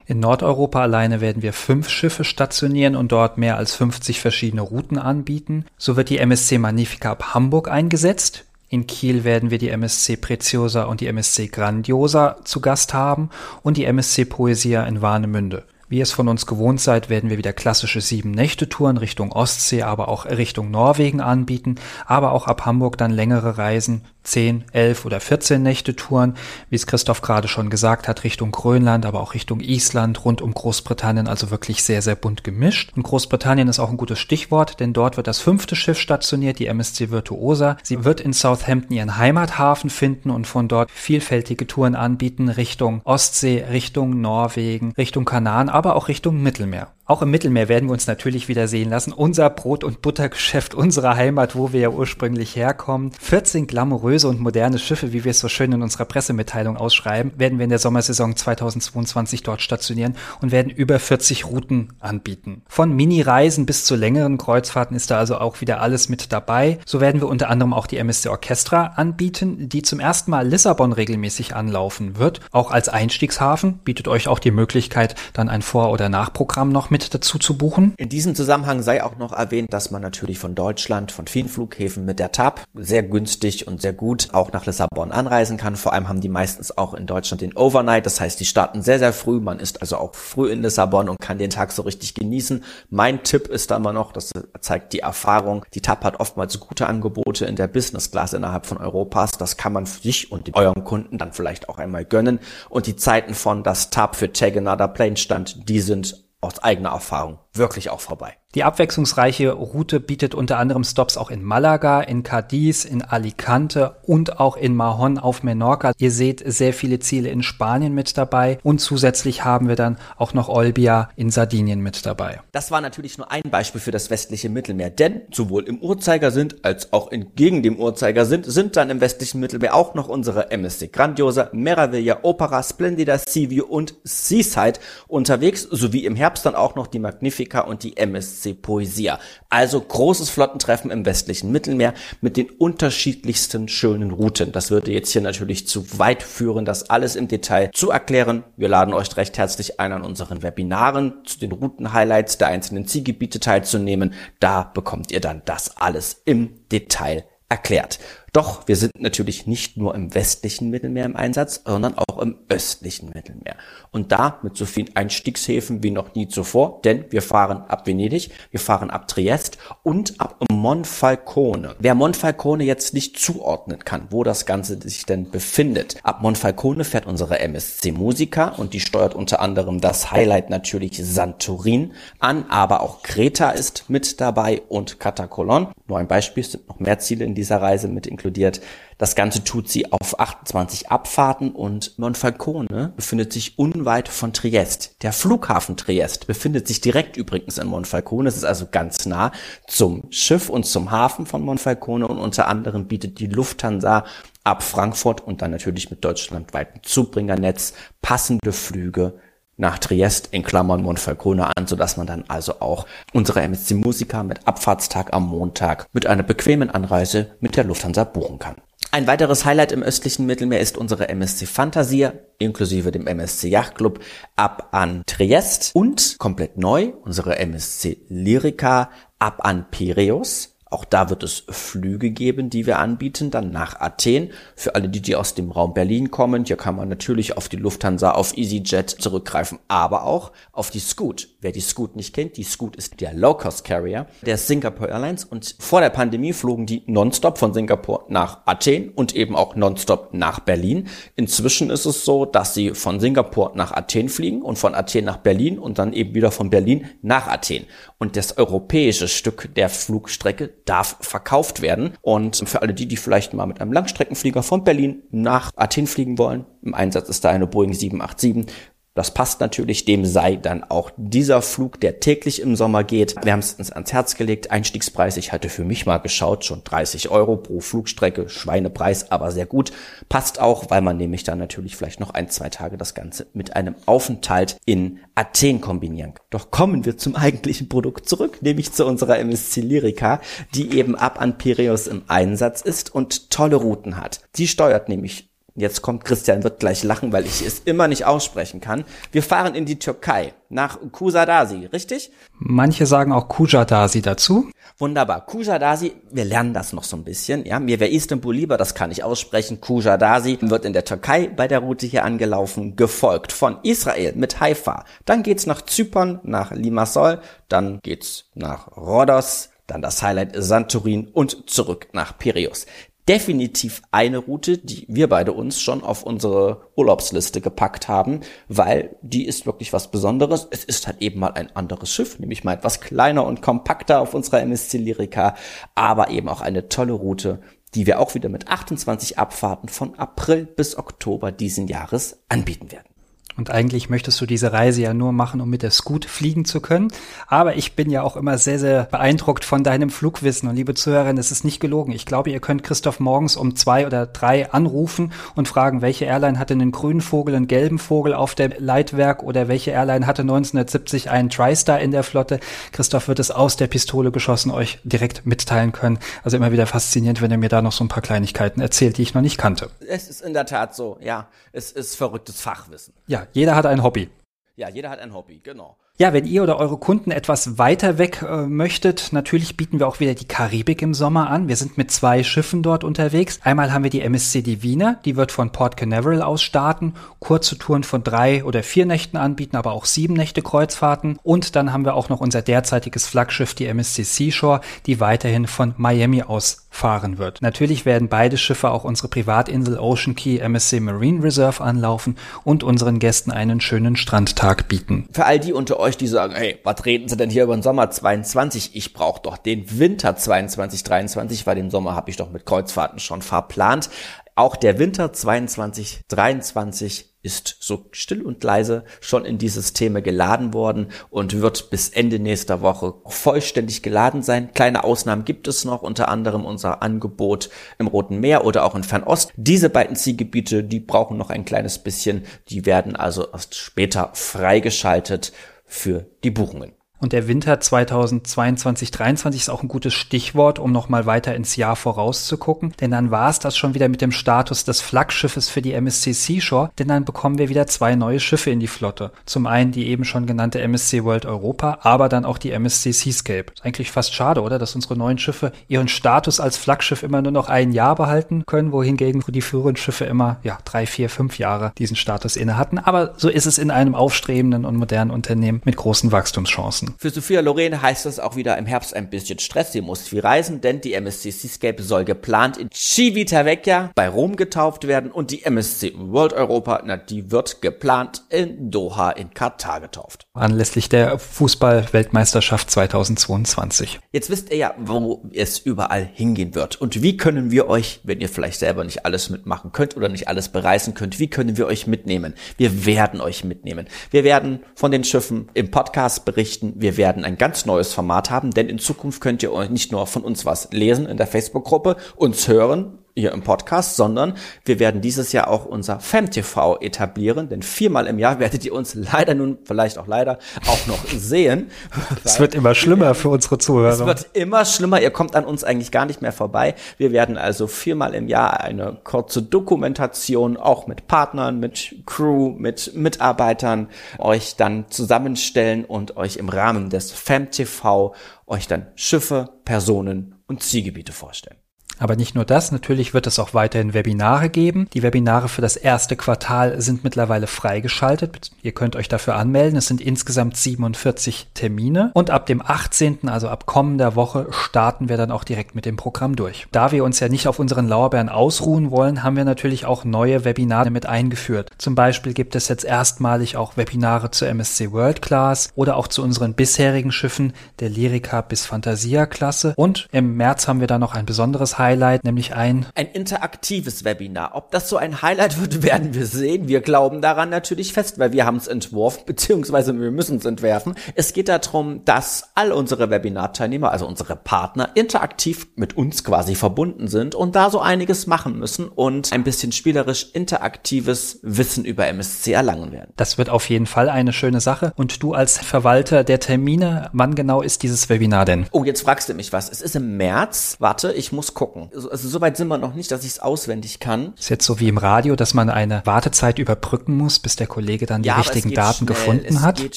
In 0.07 0.19
Nordeuropa 0.19 0.83
alleine 0.83 1.21
werden 1.21 1.43
wir 1.43 1.53
fünf 1.53 1.89
Schiffe 1.89 2.25
stationieren 2.25 2.97
und 2.97 3.13
dort 3.13 3.39
mehr 3.39 3.57
als 3.57 3.77
50 3.77 4.21
verschiedene 4.21 4.63
Routen 4.63 4.99
anbieten. 4.99 5.67
So 5.79 5.97
wird 5.97 6.09
die 6.09 6.19
MSC 6.19 6.59
Magnifica 6.59 7.13
ab 7.13 7.35
Hamburg 7.35 7.71
eingesetzt. 7.71 8.45
In 8.69 8.87
Kiel 8.87 9.25
werden 9.25 9.51
wir 9.51 9.59
die 9.59 9.69
MSC 9.69 10.17
Preziosa 10.17 10.85
und 10.85 11.01
die 11.01 11.07
MSC 11.07 11.49
Grandiosa 11.49 12.39
zu 12.45 12.61
Gast 12.61 12.95
haben 12.95 13.31
und 13.63 13.77
die 13.77 13.85
MSC 13.85 14.25
Poesia 14.25 14.85
in 14.85 15.01
Warnemünde. 15.03 15.65
Wie 15.89 15.99
ihr 15.99 16.05
es 16.05 16.13
von 16.13 16.29
uns 16.29 16.47
gewohnt 16.47 16.81
seid, 16.81 17.11
werden 17.11 17.31
wir 17.31 17.39
wieder 17.39 17.53
klassische 17.53 18.01
Sieben-Nächte-Touren 18.01 18.97
Richtung 18.97 19.33
Ostsee, 19.33 19.83
aber 19.83 20.09
auch 20.09 20.25
Richtung 20.25 20.71
Norwegen 20.71 21.21
anbieten, 21.21 21.75
aber 22.07 22.31
auch 22.31 22.47
ab 22.47 22.65
Hamburg 22.65 22.97
dann 22.97 23.11
längere 23.11 23.59
Reisen 23.59 24.05
10, 24.23 24.65
11 24.73 25.05
oder 25.05 25.21
14 25.21 25.63
Nächte 25.63 25.97
Touren, 25.97 26.35
wie 26.69 26.77
es 26.77 26.87
Christoph 26.87 27.23
gerade 27.23 27.49
schon 27.49 27.71
gesagt 27.71 28.09
hat, 28.09 28.25
Richtung 28.25 28.51
Grönland, 28.51 29.07
aber 29.07 29.21
auch 29.21 29.35
Richtung 29.35 29.61
Island, 29.61 30.25
rund 30.25 30.43
um 30.43 30.53
Großbritannien, 30.53 31.29
also 31.29 31.51
wirklich 31.51 31.83
sehr, 31.83 32.03
sehr 32.03 32.15
bunt 32.15 32.45
gemischt. 32.45 32.93
Und 32.97 33.03
Großbritannien 33.03 33.69
ist 33.69 33.79
auch 33.79 33.91
ein 33.91 33.97
gutes 33.97 34.19
Stichwort, 34.19 34.81
denn 34.81 34.93
dort 34.93 35.17
wird 35.17 35.27
das 35.27 35.41
fünfte 35.41 35.77
Schiff 35.77 35.99
stationiert, 35.99 36.59
die 36.59 36.67
MSC 36.67 37.11
Virtuosa. 37.11 37.77
Sie 37.83 38.05
wird 38.05 38.21
in 38.21 38.33
Southampton 38.33 38.97
ihren 38.97 39.17
Heimathafen 39.17 39.91
finden 39.91 40.31
und 40.31 40.47
von 40.47 40.69
dort 40.69 40.91
vielfältige 40.91 41.67
Touren 41.67 41.95
anbieten 41.95 42.49
Richtung 42.49 43.01
Ostsee, 43.05 43.65
Richtung 43.71 44.21
Norwegen, 44.21 44.93
Richtung 44.97 45.25
Kanaren, 45.25 45.69
aber 45.69 45.97
auch 45.97 46.09
Richtung 46.09 46.43
Mittelmeer. 46.43 46.93
Auch 47.11 47.23
im 47.23 47.33
Mittelmeer 47.33 47.69
werden 47.69 47.89
wir 47.89 47.93
uns 47.93 48.07
natürlich 48.07 48.47
wieder 48.47 48.69
sehen 48.69 48.89
lassen. 48.89 49.13
Unser 49.13 49.51
Brot- 49.51 49.83
und 49.83 50.01
Buttergeschäft, 50.01 50.75
unsere 50.75 51.17
Heimat, 51.17 51.57
wo 51.57 51.73
wir 51.73 51.81
ja 51.81 51.89
ursprünglich 51.89 52.55
herkommen. 52.55 53.11
14 53.21 53.67
glamouröse 53.67 54.29
und 54.29 54.39
moderne 54.39 54.79
Schiffe, 54.79 55.13
wie 55.13 55.25
wir 55.25 55.33
es 55.33 55.41
so 55.41 55.49
schön 55.49 55.73
in 55.73 55.83
unserer 55.83 56.05
Pressemitteilung 56.05 56.77
ausschreiben, 56.77 57.33
werden 57.37 57.59
wir 57.59 57.65
in 57.65 57.71
der 57.71 57.81
Sommersaison 57.81 58.37
2022 58.37 59.43
dort 59.43 59.61
stationieren 59.61 60.15
und 60.41 60.53
werden 60.53 60.71
über 60.71 61.01
40 61.01 61.47
Routen 61.47 61.89
anbieten. 61.99 62.63
Von 62.69 62.95
Mini-Reisen 62.95 63.67
bis 63.67 63.85
zu 63.85 63.97
längeren 63.97 64.39
Kreuzfahrten 64.39 64.97
ist 64.97 65.11
da 65.11 65.19
also 65.19 65.39
auch 65.39 65.61
wieder 65.61 65.81
alles 65.81 66.09
mit 66.09 66.31
dabei. 66.31 66.79
So 66.87 67.01
werden 67.01 67.21
wir 67.21 67.27
unter 67.27 67.51
anderem 67.51 67.75
auch 67.75 67.89
die 67.89 67.97
MSC 67.97 68.29
Orchestra 68.29 68.93
anbieten, 68.95 69.69
die 69.69 69.83
zum 69.83 69.99
ersten 69.99 70.31
Mal 70.31 70.47
Lissabon 70.47 70.93
regelmäßig 70.93 71.57
anlaufen 71.57 72.19
wird. 72.19 72.41
Auch 72.53 72.71
als 72.71 72.89
Einstiegshafen 72.89 73.79
bietet 73.79 74.07
euch 74.07 74.29
auch 74.29 74.39
die 74.39 74.53
Möglichkeit, 74.53 75.17
dann 75.33 75.49
ein 75.49 75.63
Vor- 75.63 75.91
oder 75.91 76.09
Nachprogramm 76.09 76.69
noch 76.69 76.89
mit 76.91 77.00
mit 77.01 77.15
dazu 77.15 77.39
zu 77.39 77.57
buchen. 77.57 77.95
In 77.97 78.09
diesem 78.09 78.35
Zusammenhang 78.35 78.83
sei 78.83 79.03
auch 79.03 79.17
noch 79.17 79.33
erwähnt, 79.33 79.73
dass 79.73 79.91
man 79.91 80.03
natürlich 80.03 80.39
von 80.39 80.55
Deutschland, 80.55 81.13
von 81.13 81.27
vielen 81.27 81.49
Flughäfen 81.49 82.05
mit 82.05 82.19
der 82.19 82.33
TAP 82.33 82.63
sehr 82.75 83.03
günstig 83.03 83.67
und 83.67 83.81
sehr 83.81 83.95
gut 83.95 84.29
auch 84.33 84.53
nach 84.53 84.67
Lissabon 84.67 85.11
anreisen 85.11 85.57
kann. 85.57 85.77
Vor 85.77 85.95
allem 85.95 86.09
haben 86.09 86.21
die 86.21 86.29
meistens 86.29 86.77
auch 86.77 86.93
in 86.93 87.07
Deutschland 87.07 87.41
den 87.41 87.57
Overnight. 87.57 88.05
Das 88.05 88.21
heißt, 88.21 88.39
die 88.39 88.45
starten 88.45 88.83
sehr, 88.83 88.99
sehr 88.99 89.15
früh. 89.15 89.41
Man 89.41 89.61
ist 89.61 89.81
also 89.81 89.97
auch 89.97 90.15
früh 90.15 90.51
in 90.51 90.63
Lissabon 90.63 91.09
und 91.09 91.19
kann 91.21 91.39
den 91.39 91.51
Tag 91.51 91.73
so 91.73 91.83
richtig 91.83 92.15
genießen. 92.15 92.65
Mein 92.91 93.23
Tipp 93.23 93.49
ist 93.49 93.71
da 93.71 93.77
immer 93.77 93.93
noch, 93.93 94.13
das 94.13 94.31
zeigt 94.61 94.93
die 94.93 95.01
Erfahrung. 95.01 95.65
Die 95.73 95.81
TAP 95.81 96.05
hat 96.05 96.21
oftmals 96.21 96.61
gute 96.61 96.87
Angebote 96.87 97.47
in 97.47 97.57
der 97.57 97.69
Business 97.69 98.11
Class 98.11 98.35
innerhalb 98.35 98.67
von 98.67 98.79
Europas. 98.79 99.33
Das 99.33 99.57
kann 99.57 99.73
man 99.73 99.87
sich 99.87 100.31
und 100.31 100.55
euren 100.55 100.85
Kunden 100.85 101.17
dann 101.17 101.33
vielleicht 101.33 101.69
auch 101.69 101.79
einmal 101.79 102.05
gönnen. 102.05 102.41
Und 102.69 102.87
die 102.87 102.97
Zeiten 102.97 103.35
von 103.35 103.63
das 103.63 103.89
TAP 103.89 104.17
für 104.17 104.33
Take 104.33 104.59
Another 104.59 104.89
Plane 104.89 105.17
stand, 105.17 105.69
die 105.69 105.81
sind 105.81 106.30
aus 106.41 106.59
eigener 106.61 106.91
Erfahrung 106.91 107.39
wirklich 107.53 107.91
auch 107.91 108.01
vorbei. 108.01 108.37
Die 108.57 108.65
abwechslungsreiche 108.65 109.53
Route 109.53 110.01
bietet 110.01 110.35
unter 110.35 110.59
anderem 110.59 110.83
Stops 110.83 111.17
auch 111.17 111.31
in 111.31 111.45
Malaga, 111.45 112.01
in 112.01 112.25
Cadiz, 112.25 112.85
in 112.85 113.01
Alicante 113.01 113.97
und 114.03 114.41
auch 114.41 114.57
in 114.57 114.75
Mahon 114.75 115.19
auf 115.19 115.45
Menorca. 115.45 115.93
Ihr 115.99 116.11
seht 116.11 116.43
sehr 116.45 116.73
viele 116.73 116.99
Ziele 116.99 117.29
in 117.29 117.45
Spanien 117.45 117.95
mit 117.95 118.19
dabei 118.19 118.59
und 118.65 118.81
zusätzlich 118.81 119.45
haben 119.45 119.69
wir 119.69 119.77
dann 119.77 119.99
auch 120.17 120.35
noch 120.35 120.49
Olbia 120.49 121.11
in 121.15 121.31
Sardinien 121.31 121.81
mit 121.81 122.05
dabei. 122.05 122.41
Das 122.51 122.73
war 122.73 122.81
natürlich 122.81 123.19
nur 123.19 123.31
ein 123.31 123.43
Beispiel 123.49 123.81
für 123.81 123.93
das 123.93 124.11
westliche 124.11 124.49
Mittelmeer, 124.49 124.91
denn 124.91 125.23
sowohl 125.33 125.69
im 125.69 125.79
Uhrzeigersinn 125.79 126.55
als 126.63 126.93
auch 126.93 127.13
entgegen 127.13 127.63
dem 127.63 127.77
Uhrzeigersinn 127.77 128.43
sind 128.43 128.77
dann 128.77 128.91
im 128.91 129.01
westlichen 129.01 129.39
Mittelmeer 129.39 129.77
auch 129.77 129.95
noch 129.95 130.09
unsere 130.09 130.51
MSC 130.51 130.89
Grandiosa, 130.89 131.51
Meraviglia, 131.53 132.19
Opera, 132.23 132.65
Splendida, 132.65 133.17
Seaview 133.17 133.65
und 133.65 133.95
Seaside 134.03 134.81
unterwegs, 135.07 135.63
sowie 135.63 136.05
im 136.05 136.17
Herbst 136.17 136.45
dann 136.45 136.57
auch 136.57 136.75
noch 136.75 136.89
die 136.89 136.99
Magnifica 136.99 137.40
und 137.67 137.83
die 137.83 137.97
MSC 137.97 138.21
MSC 138.21 138.55
Poesia. 138.55 139.19
Also 139.49 139.81
großes 139.81 140.31
Flottentreffen 140.31 140.91
im 140.91 141.07
westlichen 141.07 141.51
Mittelmeer 141.51 141.95
mit 142.21 142.37
den 142.37 142.51
unterschiedlichsten 142.51 143.69
schönen 143.69 144.11
Routen. 144.11 144.53
Das 144.53 144.71
würde 144.71 144.93
jetzt 144.93 145.11
hier 145.11 145.23
natürlich 145.23 145.67
zu 145.67 145.99
weit 145.99 146.23
führen, 146.23 146.65
das 146.65 146.91
alles 146.91 147.17
im 147.17 147.29
Detail 147.29 147.71
zu 147.73 147.91
erklären. 147.91 148.45
Wir 148.57 148.69
laden 148.69 148.95
euch 148.95 149.17
recht 149.17 149.39
herzlich 149.39 149.81
ein, 149.81 149.93
an 149.93 150.03
unseren 150.03 150.43
Webinaren 150.43 151.25
zu 151.25 151.39
den 151.39 151.53
Routenhighlights 151.53 152.39
der 152.39 152.49
einzelnen 152.49 152.87
Zielgebiete 152.87 153.41
teilzunehmen. 153.41 154.15
Da 154.39 154.63
bekommt 154.63 155.11
ihr 155.11 155.21
dann 155.21 155.43
das 155.45 155.77
alles 155.77 156.23
im 156.25 156.69
Detail 156.71 157.25
erklärt. 157.49 157.99
Doch 158.33 158.69
wir 158.69 158.77
sind 158.77 159.01
natürlich 159.01 159.47
nicht 159.47 159.77
nur 159.77 159.95
im 159.95 160.15
westlichen 160.15 160.71
Mittelmeer 160.71 161.05
im 161.05 161.17
Einsatz, 161.17 161.63
sondern 161.65 161.95
auch 161.97 162.19
im 162.19 162.37
östlichen 162.49 163.11
Mittelmeer. 163.15 163.57
Und 163.91 164.13
da 164.13 164.39
mit 164.43 164.57
so 164.57 164.67
vielen 164.67 164.95
Einstiegshäfen 164.95 165.83
wie 165.83 165.91
noch 165.91 166.15
nie 166.15 166.29
zuvor, 166.29 166.81
denn 166.85 167.07
wir 167.11 167.23
fahren 167.23 167.65
ab 167.69 167.87
Venedig, 167.87 168.31
wir 168.51 168.61
fahren 168.61 168.91
ab 168.91 169.09
Triest 169.09 169.59
und 169.83 170.21
ab 170.21 170.43
Monfalcone. 170.51 171.75
Wer 171.79 171.95
Monfalcone 171.95 172.65
jetzt 172.65 172.95
nicht 172.95 173.19
zuordnen 173.19 173.81
kann, 173.85 174.09
wo 174.11 174.23
das 174.23 174.47
Ganze 174.47 174.81
sich 174.81 175.07
denn 175.07 175.31
befindet, 175.31 175.97
ab 176.03 176.23
Monfalcone 176.23 176.85
fährt 176.85 177.07
unsere 177.07 177.41
MSC 177.41 177.93
Musica 177.93 178.49
und 178.49 178.75
die 178.75 178.81
steuert 178.81 179.15
unter 179.15 179.41
anderem 179.41 179.81
das 179.81 180.11
Highlight 180.13 180.51
natürlich 180.51 181.01
Santorin 181.05 181.93
an, 182.19 182.45
aber 182.49 182.83
auch 182.83 183.03
Kreta 183.03 183.51
ist 183.51 183.89
mit 183.89 184.21
dabei 184.21 184.63
und 184.69 185.01
Katakolon. 185.01 185.69
Nur 185.89 185.99
ein 185.99 186.09
Beispiel, 186.09 186.43
es 186.43 186.53
sind 186.53 186.69
noch 186.69 186.79
mehr 186.79 186.99
Ziele 186.99 187.25
in 187.25 187.35
dieser 187.35 187.61
Reise 187.61 187.89
mit 187.89 188.07
inkludiert. 188.21 188.61
Das 188.99 189.15
Ganze 189.15 189.43
tut 189.45 189.71
sie 189.71 189.91
auf 189.93 190.21
28 190.21 190.91
Abfahrten 190.91 191.53
und 191.53 191.99
Monfalcone 191.99 192.93
befindet 192.95 193.33
sich 193.33 193.59
unweit 193.59 194.09
von 194.09 194.35
Triest. 194.35 194.97
Der 195.03 195.15
Flughafen 195.15 195.79
Triest 195.79 196.27
befindet 196.27 196.69
sich 196.69 196.83
direkt 196.83 197.17
übrigens 197.17 197.57
in 197.57 197.67
Monfalcone. 197.67 198.29
Es 198.29 198.37
ist 198.37 198.45
also 198.45 198.67
ganz 198.71 199.07
nah 199.07 199.33
zum 199.67 200.05
Schiff 200.11 200.51
und 200.51 200.67
zum 200.67 200.91
Hafen 200.91 201.25
von 201.25 201.43
Monfalcone 201.43 202.07
und 202.07 202.19
unter 202.19 202.47
anderem 202.47 202.89
bietet 202.89 203.21
die 203.21 203.27
Lufthansa 203.27 204.05
ab 204.45 204.63
Frankfurt 204.63 205.23
und 205.23 205.41
dann 205.41 205.51
natürlich 205.51 205.91
mit 205.91 206.05
deutschlandweitem 206.05 206.83
Zubringernetz 206.83 207.73
passende 208.03 208.53
Flüge 208.53 209.15
nach 209.61 209.79
Triest 209.79 210.29
in 210.33 210.43
Klammern 210.43 210.83
Monfalcone 210.83 211.57
an, 211.57 211.67
sodass 211.67 211.97
man 211.97 212.07
dann 212.07 212.25
also 212.29 212.61
auch 212.61 212.87
unsere 213.13 213.43
MSC 213.43 213.75
Musica 213.75 214.23
mit 214.23 214.47
Abfahrtstag 214.47 215.13
am 215.13 215.29
Montag 215.29 215.87
mit 215.93 216.07
einer 216.07 216.23
bequemen 216.23 216.71
Anreise 216.71 217.37
mit 217.41 217.57
der 217.57 217.65
Lufthansa 217.65 218.05
buchen 218.05 218.39
kann. 218.39 218.57
Ein 218.93 219.07
weiteres 219.07 219.45
Highlight 219.45 219.71
im 219.71 219.85
östlichen 219.85 220.27
Mittelmeer 220.27 220.59
ist 220.59 220.77
unsere 220.77 221.09
MSC 221.09 221.47
Fantasia 221.47 222.13
inklusive 222.39 222.91
dem 222.91 223.07
MSC 223.07 223.49
Yachtclub 223.49 224.01
ab 224.35 224.71
an 224.73 225.03
Triest 225.07 225.71
und 225.75 226.17
komplett 226.19 226.57
neu 226.57 226.93
unsere 227.05 227.39
MSC 227.39 227.99
Lyrica 228.09 228.91
ab 229.21 229.45
an 229.45 229.71
Piraeus 229.71 230.50
auch 230.71 230.85
da 230.85 231.11
wird 231.11 231.25
es 231.25 231.43
Flüge 231.49 232.11
geben, 232.11 232.49
die 232.49 232.65
wir 232.65 232.79
anbieten, 232.79 233.33
dann 233.33 233.51
nach 233.51 233.81
Athen. 233.81 234.31
Für 234.55 234.77
alle, 234.77 234.89
die, 234.89 235.03
die 235.03 235.17
aus 235.17 235.35
dem 235.35 235.51
Raum 235.51 235.75
Berlin 235.75 236.13
kommen, 236.13 236.45
hier 236.45 236.57
kann 236.57 236.77
man 236.77 236.89
natürlich 236.89 237.37
auf 237.37 237.49
die 237.49 237.57
Lufthansa, 237.57 238.13
auf 238.13 238.37
EasyJet 238.37 238.89
zurückgreifen, 238.89 239.59
aber 239.67 240.05
auch 240.05 240.31
auf 240.53 240.71
die 240.71 240.79
Scoot. 240.79 241.29
Wer 241.41 241.53
die 241.53 241.61
Scoot 241.61 241.97
nicht 241.97 242.15
kennt, 242.15 242.37
die 242.37 242.43
Scoot 242.43 242.77
ist 242.77 243.01
der 243.01 243.15
Low-Cost-Carrier 243.15 244.07
der 244.23 244.37
Singapore 244.37 244.91
Airlines 244.91 245.25
und 245.25 245.57
vor 245.59 245.81
der 245.81 245.91
Pandemie 245.91 246.33
flogen 246.33 246.67
die 246.67 246.83
nonstop 246.87 247.39
von 247.39 247.55
Singapur 247.55 248.07
nach 248.09 248.41
Athen 248.47 248.91
und 248.91 249.15
eben 249.15 249.37
auch 249.37 249.57
nonstop 249.57 250.13
nach 250.13 250.41
Berlin. 250.41 250.89
Inzwischen 251.17 251.71
ist 251.71 251.87
es 251.87 252.05
so, 252.05 252.25
dass 252.25 252.55
sie 252.55 252.75
von 252.75 253.01
Singapur 253.01 253.53
nach 253.55 253.73
Athen 253.73 254.09
fliegen 254.09 254.43
und 254.43 254.59
von 254.59 254.75
Athen 254.75 255.05
nach 255.05 255.19
Berlin 255.19 255.59
und 255.59 255.79
dann 255.79 255.93
eben 255.93 256.15
wieder 256.15 256.31
von 256.31 256.51
Berlin 256.51 256.87
nach 257.03 257.29
Athen. 257.29 257.67
Und 257.99 258.17
das 258.17 258.39
europäische 258.39 259.09
Stück 259.09 259.55
der 259.55 259.69
Flugstrecke 259.69 260.55
darf 260.65 260.97
verkauft 261.01 261.63
werden. 261.63 261.95
Und 262.01 262.43
für 262.49 262.63
alle 262.63 262.75
die, 262.75 262.87
die 262.87 262.97
vielleicht 262.97 263.35
mal 263.35 263.47
mit 263.47 263.61
einem 263.61 263.73
Langstreckenflieger 263.73 264.43
von 264.43 264.65
Berlin 264.65 265.03
nach 265.11 265.51
Athen 265.57 265.87
fliegen 265.87 266.19
wollen, 266.19 266.47
im 266.63 266.75
Einsatz 266.75 267.09
ist 267.09 267.25
da 267.25 267.31
eine 267.31 267.47
Boeing 267.47 267.73
787, 267.73 268.55
das 268.95 269.15
passt 269.15 269.41
natürlich, 269.41 269.85
dem 269.85 270.05
sei 270.05 270.35
dann 270.35 270.65
auch 270.65 270.91
dieser 270.97 271.43
Flug, 271.43 271.81
der 271.81 272.01
täglich 272.01 272.43
im 272.43 272.57
Sommer 272.57 272.83
geht, 272.83 273.15
wärmstens 273.25 273.71
ans 273.71 273.93
Herz 273.93 274.17
gelegt. 274.17 274.51
Einstiegspreis, 274.51 275.17
ich 275.17 275.33
hatte 275.33 275.49
für 275.49 275.65
mich 275.65 275.87
mal 275.87 275.99
geschaut, 275.99 276.45
schon 276.45 276.65
30 276.65 277.09
Euro 277.09 277.37
pro 277.37 277.61
Flugstrecke, 277.61 278.29
Schweinepreis, 278.29 279.13
aber 279.13 279.31
sehr 279.31 279.47
gut. 279.47 279.71
Passt 280.09 280.41
auch, 280.41 280.71
weil 280.71 280.83
man 280.83 280.97
nämlich 280.97 281.23
dann 281.23 281.39
natürlich 281.39 281.77
vielleicht 281.77 282.01
noch 282.01 282.11
ein, 282.11 282.29
zwei 282.31 282.49
Tage 282.49 282.77
das 282.77 282.95
Ganze 282.95 283.29
mit 283.33 283.55
einem 283.55 283.77
Aufenthalt 283.87 284.57
in 284.65 284.99
Athen 285.15 285.61
kombinieren 285.61 286.15
kann. 286.15 286.27
Doch 286.31 286.51
kommen 286.51 286.85
wir 286.85 286.97
zum 286.97 287.15
eigentlichen 287.15 287.69
Produkt 287.69 288.09
zurück, 288.09 288.43
nämlich 288.43 288.73
zu 288.73 288.85
unserer 288.87 289.19
MSC 289.21 289.61
Lyrica, 289.61 290.21
die 290.55 290.77
eben 290.77 290.97
ab 290.97 291.21
an 291.21 291.39
Piraeus 291.39 291.87
im 291.87 292.03
Einsatz 292.09 292.61
ist 292.61 292.93
und 292.93 293.31
tolle 293.31 293.57
Routen 293.57 293.97
hat. 293.97 294.21
Sie 294.35 294.49
steuert 294.49 294.89
nämlich 294.89 295.30
Jetzt 295.61 295.83
kommt 295.83 296.07
Christian, 296.07 296.43
wird 296.43 296.59
gleich 296.59 296.83
lachen, 296.83 297.13
weil 297.13 297.27
ich 297.27 297.45
es 297.45 297.61
immer 297.61 297.87
nicht 297.87 298.07
aussprechen 298.07 298.63
kann. 298.63 298.85
Wir 299.13 299.23
fahren 299.23 299.55
in 299.55 299.67
die 299.67 299.79
Türkei, 299.79 300.33
nach 300.49 300.79
Kusadasi, 300.91 301.67
richtig? 301.67 302.11
Manche 302.39 302.87
sagen 302.87 303.13
auch 303.13 303.29
Kujadasi 303.29 304.01
dazu. 304.01 304.51
Wunderbar. 304.79 305.27
Kujadasi, 305.27 305.93
wir 306.11 306.25
lernen 306.25 306.55
das 306.55 306.73
noch 306.73 306.85
so 306.85 306.97
ein 306.97 307.05
bisschen. 307.05 307.45
Ja, 307.45 307.61
mir 307.61 307.79
wäre 307.79 307.91
Istanbul 307.91 308.35
lieber, 308.35 308.57
das 308.57 308.75
kann 308.75 308.91
ich 308.91 309.05
aussprechen. 309.05 309.61
Kujadasi 309.61 310.39
wird 310.41 310.65
in 310.65 310.73
der 310.73 310.87
Türkei 310.87 311.29
bei 311.29 311.47
der 311.47 311.59
Route 311.59 311.87
hier 311.87 312.05
angelaufen, 312.05 312.75
gefolgt 312.77 313.33
von 313.33 313.59
Israel 313.63 314.15
mit 314.17 314.41
Haifa. 314.41 314.85
Dann 315.05 315.23
geht's 315.23 315.47
nach 315.47 315.63
Zypern, 315.63 316.21
nach 316.23 316.51
Limassol, 316.53 317.21
dann 317.49 317.79
geht's 317.83 318.25
nach 318.35 318.77
Rhodos, 318.77 319.51
dann 319.67 319.83
das 319.83 320.03
Highlight 320.03 320.33
Santorin 320.35 321.09
und 321.13 321.49
zurück 321.49 321.89
nach 321.93 322.19
Piraeus 322.19 322.67
definitiv 323.11 323.83
eine 323.91 324.19
Route, 324.19 324.57
die 324.57 324.87
wir 324.89 325.09
beide 325.09 325.33
uns 325.33 325.61
schon 325.61 325.83
auf 325.83 326.05
unsere 326.05 326.69
Urlaubsliste 326.77 327.41
gepackt 327.41 327.89
haben, 327.89 328.21
weil 328.47 328.95
die 329.03 329.27
ist 329.27 329.47
wirklich 329.47 329.73
was 329.73 329.91
Besonderes. 329.91 330.47
Es 330.49 330.63
ist 330.63 330.87
halt 330.87 331.03
eben 331.03 331.19
mal 331.19 331.33
ein 331.33 331.51
anderes 331.57 331.93
Schiff, 331.93 332.21
nämlich 332.21 332.45
mal 332.45 332.53
etwas 332.53 332.81
kleiner 332.81 333.27
und 333.27 333.43
kompakter 333.43 334.01
auf 334.01 334.15
unserer 334.15 334.43
MSC 334.43 334.79
Lyrica, 334.79 335.35
aber 335.75 336.11
eben 336.11 336.29
auch 336.29 336.41
eine 336.41 336.69
tolle 336.69 336.93
Route, 336.93 337.41
die 337.75 337.85
wir 337.85 337.99
auch 337.99 338.15
wieder 338.15 338.29
mit 338.29 338.47
28 338.47 339.19
Abfahrten 339.19 339.69
von 339.69 339.99
April 339.99 340.47
bis 340.47 340.79
Oktober 340.79 341.33
diesen 341.33 341.67
Jahres 341.67 342.23
anbieten 342.29 342.71
werden. 342.71 342.90
Und 343.37 343.51
eigentlich 343.51 343.89
möchtest 343.89 344.21
du 344.21 344.27
diese 344.27 344.53
Reise 344.53 344.83
ja 344.83 344.93
nur 344.93 345.13
machen, 345.13 345.41
um 345.41 345.49
mit 345.49 345.63
der 345.63 345.71
Scoot 345.71 346.05
fliegen 346.05 346.45
zu 346.45 346.61
können. 346.61 346.89
Aber 347.27 347.57
ich 347.57 347.75
bin 347.75 347.91
ja 347.91 348.03
auch 348.03 348.17
immer 348.17 348.39
sehr, 348.39 348.59
sehr 348.59 348.85
beeindruckt 348.85 349.45
von 349.45 349.63
deinem 349.63 349.91
Flugwissen. 349.91 350.49
Und 350.49 350.57
liebe 350.57 350.75
Zuhörerinnen, 350.75 351.19
es 351.19 351.31
ist 351.31 351.45
nicht 351.45 351.61
gelogen. 351.61 351.93
Ich 351.93 352.07
glaube, 352.07 352.31
ihr 352.31 352.41
könnt 352.41 352.63
Christoph 352.63 353.01
morgens 353.01 353.37
um 353.37 353.57
zwei 353.57 353.87
oder 353.87 354.07
drei 354.07 354.51
anrufen 354.51 355.13
und 355.35 355.49
fragen, 355.49 355.81
welche 355.81 356.05
Airline 356.05 356.39
hatte 356.39 356.55
einen 356.55 356.73
grünen 356.73 357.01
Vogel, 357.01 357.35
einen 357.35 357.47
gelben 357.47 357.79
Vogel 357.79 358.15
auf 358.15 358.35
der 358.35 358.61
Leitwerk 358.61 359.23
oder 359.23 359.49
welche 359.49 359.71
Airline 359.71 360.07
hatte 360.07 360.23
1970 360.23 361.11
einen 361.11 361.31
TriStar 361.31 361.81
in 361.81 361.93
der 361.93 362.03
Flotte. 362.03 362.41
Christoph 362.73 363.09
wird 363.09 363.21
es 363.21 363.31
aus 363.31 363.57
der 363.57 363.69
Pistole 363.69 364.11
geschossen 364.11 364.51
euch 364.51 364.79
direkt 364.85 365.25
mitteilen 365.27 365.73
können. 365.73 365.99
Also 366.23 366.37
immer 366.37 366.53
wieder 366.53 366.67
faszinierend, 366.67 367.23
wenn 367.23 367.31
er 367.31 367.39
mir 367.39 367.49
da 367.49 367.63
noch 367.63 367.73
so 367.73 367.85
ein 367.85 367.89
paar 367.89 368.03
Kleinigkeiten 368.03 368.61
erzählt, 368.61 368.99
die 368.99 369.03
ich 369.03 369.15
noch 369.15 369.23
nicht 369.23 369.39
kannte. 369.39 369.71
Es 369.87 370.09
ist 370.09 370.21
in 370.21 370.35
der 370.35 370.47
Tat 370.47 370.75
so, 370.75 370.99
ja. 371.01 371.29
Es 371.53 371.73
ist 371.73 371.97
verrücktes 371.97 372.41
Fachwissen. 372.41 372.95
Ja, 373.11 373.27
jeder 373.33 373.57
hat 373.57 373.67
ein 373.67 373.83
Hobby. 373.83 374.09
Ja, 374.55 374.69
jeder 374.69 374.89
hat 374.89 375.01
ein 375.01 375.13
Hobby, 375.13 375.41
genau. 375.41 375.77
Ja, 376.01 376.15
wenn 376.15 376.25
ihr 376.25 376.43
oder 376.43 376.57
eure 376.57 376.79
Kunden 376.79 377.11
etwas 377.11 377.59
weiter 377.59 377.99
weg 377.99 378.25
äh, 378.27 378.47
möchtet, 378.47 379.13
natürlich 379.13 379.59
bieten 379.59 379.81
wir 379.81 379.87
auch 379.87 380.01
wieder 380.01 380.15
die 380.15 380.25
Karibik 380.25 380.81
im 380.81 380.95
Sommer 380.95 381.29
an. 381.29 381.47
Wir 381.47 381.57
sind 381.57 381.77
mit 381.77 381.91
zwei 381.91 382.23
Schiffen 382.23 382.63
dort 382.63 382.85
unterwegs. 382.85 383.39
Einmal 383.45 383.71
haben 383.71 383.85
wir 383.85 383.91
die 383.91 384.01
MSC 384.01 384.41
Divina, 384.41 384.99
die 385.05 385.17
wird 385.17 385.31
von 385.31 385.53
Port 385.53 385.77
Canaveral 385.77 386.23
aus 386.23 386.41
starten, 386.41 386.95
kurze 387.19 387.59
Touren 387.59 387.85
von 387.85 388.03
drei 388.03 388.43
oder 388.45 388.63
vier 388.63 388.87
Nächten 388.87 389.19
anbieten, 389.19 389.57
aber 389.57 389.73
auch 389.73 389.85
sieben 389.85 390.15
Nächte 390.15 390.41
Kreuzfahrten. 390.41 391.19
Und 391.23 391.55
dann 391.55 391.71
haben 391.71 391.85
wir 391.85 391.93
auch 391.93 392.09
noch 392.09 392.23
unser 392.23 392.41
derzeitiges 392.41 393.07
Flaggschiff, 393.07 393.53
die 393.53 393.67
MSC 393.67 394.03
Seashore, 394.03 394.63
die 394.87 395.01
weiterhin 395.01 395.47
von 395.47 395.75
Miami 395.77 396.23
aus 396.23 396.67
fahren 396.71 397.19
wird. 397.19 397.43
Natürlich 397.43 397.85
werden 397.85 398.09
beide 398.09 398.39
Schiffe 398.39 398.71
auch 398.71 398.85
unsere 398.85 399.09
Privatinsel 399.09 399.79
Ocean 399.79 400.15
Key 400.15 400.39
MSC 400.39 400.81
Marine 400.81 401.23
Reserve 401.23 401.63
anlaufen 401.63 402.17
und 402.45 402.63
unseren 402.63 403.01
Gästen 403.01 403.33
einen 403.33 403.61
schönen 403.61 403.97
Strandtag 403.97 404.69
bieten. 404.69 405.09
Für 405.13 405.27
all 405.27 405.41
die 405.41 405.53
unter 405.53 405.79
euch, 405.81 405.90
die 405.97 406.07
sagen, 406.07 406.35
hey, 406.35 406.59
was 406.65 406.85
reden 406.85 407.09
Sie 407.09 407.17
denn 407.17 407.31
hier 407.31 407.45
über 407.45 407.57
den 407.57 407.63
Sommer 407.63 407.91
22? 407.91 408.75
Ich 408.75 408.93
brauche 408.93 409.23
doch 409.23 409.37
den 409.37 409.79
Winter 409.79 410.17
22, 410.17 410.83
23, 410.83 411.47
weil 411.47 411.57
den 411.57 411.71
Sommer 411.71 411.95
habe 411.95 412.11
ich 412.11 412.17
doch 412.17 412.31
mit 412.31 412.47
Kreuzfahrten 412.47 412.99
schon 412.99 413.23
verplant. 413.23 413.91
Auch 414.35 414.57
der 414.57 414.79
Winter 414.79 415.13
22, 415.13 416.03
23 416.09 417.11
ist 417.23 417.57
so 417.61 417.87
still 417.93 418.23
und 418.23 418.43
leise 418.43 418.85
schon 419.01 419.25
in 419.27 419.37
die 419.37 419.51
Systeme 419.51 420.01
geladen 420.01 420.55
worden 420.55 420.89
und 421.11 421.41
wird 421.41 421.69
bis 421.71 421.91
Ende 421.91 422.19
nächster 422.19 422.63
Woche 422.63 422.95
vollständig 423.05 423.83
geladen 423.83 424.23
sein. 424.23 424.53
Kleine 424.55 424.85
Ausnahmen 424.85 425.27
gibt 425.27 425.47
es 425.47 425.65
noch, 425.67 425.83
unter 425.83 426.09
anderem 426.09 426.47
unser 426.47 426.83
Angebot 426.83 427.51
im 427.79 427.89
Roten 427.89 428.21
Meer 428.21 428.47
oder 428.47 428.65
auch 428.65 428.75
in 428.75 428.85
Fernost. 428.85 429.33
Diese 429.37 429.69
beiden 429.69 429.97
Zielgebiete, 429.97 430.65
die 430.65 430.81
brauchen 430.81 431.19
noch 431.19 431.29
ein 431.29 431.45
kleines 431.45 431.79
bisschen. 431.79 432.25
Die 432.49 432.65
werden 432.65 432.97
also 432.97 433.29
erst 433.31 433.55
später 433.55 434.11
freigeschaltet 434.15 435.33
für 435.71 436.05
die 436.25 436.31
Buchungen. 436.33 436.80
Und 437.01 437.13
der 437.13 437.27
Winter 437.27 437.61
2022 437.61 438.91
2023 438.91 439.43
ist 439.43 439.49
auch 439.49 439.63
ein 439.63 439.69
gutes 439.69 439.95
Stichwort, 439.95 440.59
um 440.59 440.73
nochmal 440.73 441.07
weiter 441.07 441.35
ins 441.35 441.57
Jahr 441.57 441.77
vorauszugucken. 441.77 442.73
Denn 442.81 442.91
dann 442.91 443.11
war 443.11 443.31
es 443.31 443.39
das 443.39 443.57
schon 443.57 443.75
wieder 443.75 443.89
mit 443.89 444.01
dem 444.01 444.13
Status 444.13 444.65
des 444.65 444.81
Flaggschiffes 444.81 445.49
für 445.49 445.63
die 445.63 445.73
MSC 445.73 446.13
Seashore. 446.13 446.71
Denn 446.79 446.89
dann 446.89 447.05
bekommen 447.05 447.39
wir 447.39 447.49
wieder 447.49 447.67
zwei 447.67 447.95
neue 447.95 448.21
Schiffe 448.21 448.51
in 448.51 448.61
die 448.61 448.67
Flotte. 448.67 449.13
Zum 449.27 449.47
einen 449.47 449.73
die 449.73 449.89
eben 449.89 450.05
schon 450.05 450.27
genannte 450.27 450.61
MSC 450.61 451.05
World 451.05 451.27
Europa, 451.27 451.79
aber 451.83 452.09
dann 452.09 452.25
auch 452.25 452.39
die 452.39 452.53
MSC 452.53 452.93
Seascape. 452.93 453.53
Ist 453.53 453.65
eigentlich 453.65 453.91
fast 453.91 454.15
schade, 454.15 454.43
oder? 454.43 454.59
Dass 454.59 454.75
unsere 454.75 454.97
neuen 454.97 455.19
Schiffe 455.19 455.53
ihren 455.69 455.89
Status 455.89 456.41
als 456.41 456.57
Flaggschiff 456.57 457.03
immer 457.03 457.23
nur 457.23 457.33
noch 457.33 457.49
ein 457.49 457.73
Jahr 457.73 457.95
behalten 457.95 458.45
können, 458.47 458.73
wohingegen 458.73 459.23
die 459.27 459.43
früheren 459.43 459.77
Schiffe 459.77 460.05
immer, 460.05 460.39
ja, 460.43 460.59
drei, 460.65 460.87
vier, 460.87 461.09
fünf 461.09 461.39
Jahre 461.39 461.73
diesen 461.79 461.97
Status 461.97 462.37
inne 462.37 462.57
hatten. 462.57 462.79
Aber 462.79 463.15
so 463.17 463.29
ist 463.29 463.47
es 463.47 463.59
in 463.59 463.71
einem 463.71 463.95
aufstrebenden 463.95 464.65
und 464.65 464.77
modernen 464.77 465.11
Unternehmen 465.11 465.63
mit 465.65 465.77
großen 465.77 466.13
Wachstumschancen. 466.13 466.90
Für 466.99 467.11
Sophia 467.11 467.41
Loren 467.41 467.81
heißt 467.81 468.07
es 468.07 468.19
auch 468.21 468.37
wieder 468.37 468.57
im 468.59 468.67
Herbst 468.67 468.95
ein 468.95 469.11
bisschen 469.11 469.39
Stress. 469.39 469.73
Sie 469.73 469.81
muss 469.81 470.09
viel 470.09 470.21
reisen, 470.21 470.61
denn 470.61 470.81
die 470.81 470.95
MSC 470.95 471.31
Seascape 471.31 471.83
soll 471.83 472.05
geplant 472.05 472.57
in 472.57 472.69
Civitavecchia 472.73 473.91
bei 473.95 474.09
Rom 474.09 474.37
getauft 474.37 474.87
werden 474.87 475.11
und 475.11 475.31
die 475.31 475.45
MSC 475.45 475.93
World 475.97 476.33
Europa, 476.33 476.83
na, 476.85 476.97
die 476.97 477.31
wird 477.31 477.63
geplant 477.63 478.23
in 478.31 478.71
Doha 478.71 479.11
in 479.11 479.35
Katar 479.35 479.81
getauft. 479.81 480.27
Anlässlich 480.35 480.89
der 480.89 481.19
Fußball-Weltmeisterschaft 481.19 482.71
2022. 482.71 484.01
Jetzt 484.13 484.31
wisst 484.31 484.51
ihr 484.51 484.57
ja, 484.57 484.75
wo 484.79 485.25
es 485.33 485.59
überall 485.59 486.09
hingehen 486.13 486.55
wird. 486.55 486.81
Und 486.81 487.03
wie 487.03 487.17
können 487.17 487.51
wir 487.51 487.69
euch, 487.69 488.01
wenn 488.05 488.21
ihr 488.21 488.29
vielleicht 488.29 488.59
selber 488.59 488.85
nicht 488.85 489.05
alles 489.05 489.31
mitmachen 489.31 489.73
könnt 489.73 489.97
oder 489.97 490.09
nicht 490.09 490.29
alles 490.29 490.49
bereisen 490.49 490.95
könnt, 490.95 491.19
wie 491.19 491.29
können 491.29 491.57
wir 491.57 491.67
euch 491.67 491.87
mitnehmen? 491.87 492.35
Wir 492.57 492.87
werden 492.87 493.21
euch 493.21 493.45
mitnehmen. 493.45 493.87
Wir 494.11 494.25
werden 494.25 494.61
von 494.75 494.91
den 494.91 495.05
Schiffen 495.05 495.49
im 495.55 495.71
Podcast 495.71 496.25
berichten 496.25 496.80
wir 496.81 496.97
werden 496.97 497.25
ein 497.25 497.37
ganz 497.37 497.67
neues 497.67 497.93
Format 497.93 498.31
haben, 498.31 498.53
denn 498.53 498.69
in 498.69 498.79
Zukunft 498.79 499.21
könnt 499.21 499.43
ihr 499.43 499.53
euch 499.53 499.71
nicht 499.71 499.93
nur 499.93 500.07
von 500.07 500.23
uns 500.23 500.47
was 500.47 500.73
lesen 500.73 501.07
in 501.07 501.17
der 501.17 501.27
Facebook-Gruppe, 501.27 501.97
uns 502.17 502.49
hören, 502.49 503.00
hier 503.15 503.33
im 503.33 503.43
Podcast, 503.43 503.97
sondern 503.97 504.35
wir 504.65 504.79
werden 504.79 505.01
dieses 505.01 505.33
Jahr 505.33 505.49
auch 505.49 505.65
unser 505.65 506.01
FemTV 506.01 506.79
etablieren, 506.81 507.49
denn 507.49 507.63
viermal 507.63 508.07
im 508.07 508.19
Jahr 508.19 508.39
werdet 508.39 508.65
ihr 508.65 508.73
uns 508.73 508.95
leider 508.95 509.35
nun, 509.35 509.59
vielleicht 509.65 509.99
auch 509.99 510.07
leider, 510.07 510.39
auch 510.67 510.87
noch 510.87 511.05
sehen. 511.09 511.71
Es 512.25 512.39
wird 512.39 512.55
immer 512.55 512.75
schlimmer 512.75 513.15
für 513.15 513.29
unsere 513.29 513.59
Zuhörer. 513.59 513.93
Es 513.93 514.05
wird 514.05 514.29
immer 514.35 514.65
schlimmer, 514.65 515.01
ihr 515.01 515.11
kommt 515.11 515.35
an 515.35 515.45
uns 515.45 515.65
eigentlich 515.65 515.91
gar 515.91 516.07
nicht 516.07 516.23
mehr 516.23 516.33
vorbei. 516.33 516.75
Wir 516.97 517.13
werden 517.13 517.39
also 517.39 517.67
viermal 517.67 518.15
im 518.15 518.29
Jahr 518.29 518.61
eine 518.61 518.99
kurze 519.03 519.43
Dokumentation, 519.43 520.57
auch 520.57 520.87
mit 520.87 521.07
Partnern, 521.07 521.59
mit 521.59 521.97
Crew, 522.07 522.51
mit 522.51 522.95
Mitarbeitern, 522.95 523.89
euch 524.19 524.57
dann 524.57 524.87
zusammenstellen 524.91 525.85
und 525.85 526.17
euch 526.17 526.37
im 526.37 526.49
Rahmen 526.49 526.91
des 526.91 527.13
FemTV 527.13 528.15
euch 528.51 528.67
dann 528.67 528.89
Schiffe, 528.97 529.61
Personen 529.65 530.43
und 530.47 530.63
Zielgebiete 530.63 531.13
vorstellen. 531.13 531.57
Aber 532.01 532.17
nicht 532.17 532.35
nur 532.35 532.45
das, 532.45 532.73
natürlich 532.73 533.15
wird 533.15 533.27
es 533.27 533.39
auch 533.39 533.55
weiterhin 533.55 533.95
Webinare 533.95 534.49
geben. 534.49 534.89
Die 534.95 535.03
Webinare 535.03 535.49
für 535.49 535.61
das 535.61 535.77
erste 535.77 536.17
Quartal 536.17 536.81
sind 536.81 537.05
mittlerweile 537.05 537.47
freigeschaltet. 537.47 538.51
Ihr 538.63 538.73
könnt 538.73 538.97
euch 538.97 539.09
dafür 539.09 539.37
anmelden. 539.37 539.77
Es 539.77 539.87
sind 539.87 540.01
insgesamt 540.01 540.57
47 540.57 541.49
Termine. 541.55 542.11
Und 542.15 542.31
ab 542.31 542.47
dem 542.47 542.63
18., 542.65 543.29
also 543.29 543.49
ab 543.49 543.67
kommender 543.67 544.17
Woche, 544.17 544.47
starten 544.51 545.11
wir 545.11 545.19
dann 545.19 545.31
auch 545.31 545.45
direkt 545.45 545.75
mit 545.75 545.85
dem 545.85 545.97
Programm 545.97 546.37
durch. 546.37 546.67
Da 546.73 546.91
wir 546.91 547.05
uns 547.05 547.21
ja 547.21 547.29
nicht 547.29 547.47
auf 547.47 547.59
unseren 547.59 547.87
Lauerbeeren 547.87 548.31
ausruhen 548.31 548.91
wollen, 548.91 549.23
haben 549.23 549.37
wir 549.37 549.45
natürlich 549.45 549.85
auch 549.85 550.05
neue 550.05 550.47
Webinare 550.47 550.91
mit 550.91 551.05
eingeführt. 551.05 551.71
Zum 551.77 551.95
Beispiel 551.95 552.33
gibt 552.33 552.55
es 552.55 552.69
jetzt 552.69 552.85
erstmalig 552.85 553.59
auch 553.59 553.77
Webinare 553.77 554.31
zur 554.31 554.49
MSC 554.49 554.91
World 554.93 555.21
Class 555.21 555.69
oder 555.75 555.97
auch 555.97 556.09
zu 556.09 556.23
unseren 556.23 556.55
bisherigen 556.55 557.13
Schiffen 557.13 557.53
der 557.81 557.91
Lyrica 557.91 558.41
bis 558.41 558.65
Fantasia 558.65 559.27
Klasse. 559.27 559.75
Und 559.77 560.09
im 560.13 560.39
März 560.39 560.67
haben 560.67 560.81
wir 560.81 560.87
da 560.87 560.99
noch 560.99 561.15
ein 561.15 561.27
besonderes 561.27 561.79
Highlight, 561.79 561.90
nämlich 561.97 562.55
ein 562.55 562.87
ein 562.95 563.07
interaktives 563.07 564.05
Webinar. 564.05 564.53
Ob 564.55 564.71
das 564.71 564.89
so 564.89 564.97
ein 564.97 565.23
Highlight 565.23 565.61
wird, 565.61 565.83
werden 565.83 566.15
wir 566.15 566.27
sehen. 566.27 566.69
Wir 566.69 566.81
glauben 566.81 567.21
daran 567.21 567.51
natürlich 567.51 567.93
fest, 567.93 568.19
weil 568.19 568.33
wir 568.33 568.47
haben 568.47 568.57
es 568.57 568.67
entworfen, 568.67 569.23
beziehungsweise 569.27 569.99
wir 569.99 570.11
müssen 570.11 570.39
es 570.39 570.45
entwerfen. 570.45 570.95
Es 571.15 571.33
geht 571.33 571.49
darum, 571.49 572.05
dass 572.05 572.51
all 572.55 572.73
unsere 572.73 573.11
Webinarteilnehmer, 573.11 573.91
also 573.91 574.07
unsere 574.07 574.37
Partner, 574.37 574.91
interaktiv 574.95 575.69
mit 575.77 575.97
uns 575.97 576.25
quasi 576.25 576.55
verbunden 576.55 577.09
sind 577.09 577.35
und 577.35 577.57
da 577.57 577.71
so 577.71 577.81
einiges 577.81 578.27
machen 578.27 578.59
müssen 578.59 578.89
und 578.89 579.33
ein 579.33 579.45
bisschen 579.45 579.73
spielerisch 579.73 580.29
interaktives 580.33 581.41
Wissen 581.43 581.85
über 581.85 582.07
MSC 582.07 582.53
erlangen 582.53 582.93
werden. 582.93 583.13
Das 583.17 583.39
wird 583.39 583.51
auf 583.51 583.69
jeden 583.69 583.87
Fall 583.87 584.09
eine 584.09 584.33
schöne 584.33 584.61
Sache. 584.61 584.93
Und 584.97 585.23
du 585.23 585.35
als 585.35 585.59
Verwalter 585.59 586.25
der 586.25 586.41
Termine, 586.41 587.11
wann 587.13 587.35
genau 587.35 587.63
ist 587.63 587.83
dieses 587.83 588.09
Webinar 588.09 588.45
denn? 588.45 588.67
Oh, 588.73 588.85
jetzt 588.85 589.03
fragst 589.03 589.29
du 589.29 589.35
mich 589.35 589.53
was. 589.53 589.71
Es 589.71 589.81
ist 589.81 589.97
im 589.97 590.17
März. 590.17 590.77
Warte, 590.79 591.13
ich 591.13 591.33
muss 591.33 591.55
gucken. 591.55 591.80
Also, 591.95 592.11
also 592.11 592.29
so 592.29 592.41
weit 592.41 592.57
sind 592.57 592.69
wir 592.69 592.79
noch 592.79 592.95
nicht, 592.95 593.11
dass 593.11 593.25
ich 593.25 593.31
es 593.31 593.39
auswendig 593.39 594.01
kann. 594.01 594.35
Ist 594.39 594.51
jetzt 594.51 594.67
so 594.67 594.81
wie 594.81 594.89
im 594.89 594.99
Radio, 594.99 595.37
dass 595.37 595.55
man 595.55 595.71
eine 595.71 596.03
Wartezeit 596.05 596.59
überbrücken 596.59 597.17
muss, 597.17 597.39
bis 597.39 597.57
der 597.57 597.67
Kollege 597.67 598.07
dann 598.07 598.23
die 598.23 598.29
ja, 598.29 598.37
richtigen 598.37 598.73
Daten 598.73 599.07
schnell. 599.07 599.09
gefunden 599.09 599.63
hat? 599.63 599.79
Es 599.79 599.83
geht 599.83 599.97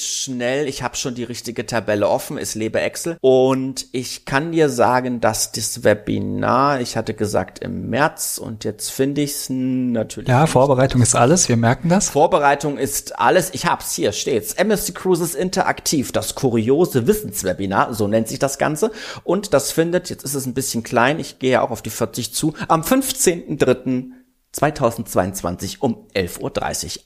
schnell. 0.00 0.68
Ich 0.68 0.82
habe 0.82 0.96
schon 0.96 1.14
die 1.14 1.24
richtige 1.24 1.66
Tabelle 1.66 2.08
offen. 2.08 2.38
Es 2.38 2.54
lebe 2.54 2.80
Excel. 2.80 3.16
Und 3.20 3.86
ich 3.92 4.24
kann 4.24 4.52
dir 4.52 4.68
sagen, 4.68 5.20
dass 5.20 5.52
das 5.52 5.84
Webinar, 5.84 6.80
ich 6.80 6.96
hatte 6.96 7.14
gesagt 7.14 7.58
im 7.58 7.90
März 7.90 8.38
und 8.38 8.64
jetzt 8.64 8.90
finde 8.90 9.22
ich 9.22 9.32
es 9.32 9.50
natürlich. 9.50 10.28
Ja, 10.28 10.46
Vorbereitung 10.46 11.02
ist 11.02 11.14
alles. 11.14 11.48
Wir 11.48 11.56
merken 11.56 11.88
das. 11.88 12.10
Vorbereitung 12.10 12.78
ist 12.78 13.18
alles. 13.18 13.50
Ich 13.52 13.66
hab's 13.66 13.94
hier 13.94 14.12
steht's. 14.12 14.54
MSC 14.54 14.92
Cruises 14.92 15.34
Interaktiv, 15.34 16.12
das 16.12 16.34
kuriose 16.34 17.06
Wissenswebinar, 17.06 17.94
so 17.94 18.08
nennt 18.08 18.28
sich 18.28 18.38
das 18.38 18.58
Ganze. 18.58 18.90
Und 19.22 19.52
das 19.52 19.72
findet, 19.72 20.10
jetzt 20.10 20.24
ist 20.24 20.34
es 20.34 20.46
ein 20.46 20.54
bisschen 20.54 20.82
klein, 20.82 21.18
ich 21.20 21.38
gehe 21.38 21.52
ja 21.52 21.62
auch 21.62 21.70
auf 21.74 21.82
die 21.82 21.90
40 21.90 22.32
zu, 22.32 22.54
am 22.68 22.80
15.03.2022 22.82 25.80
um 25.80 26.06
11.30 26.14 26.40
Uhr. 26.40 26.52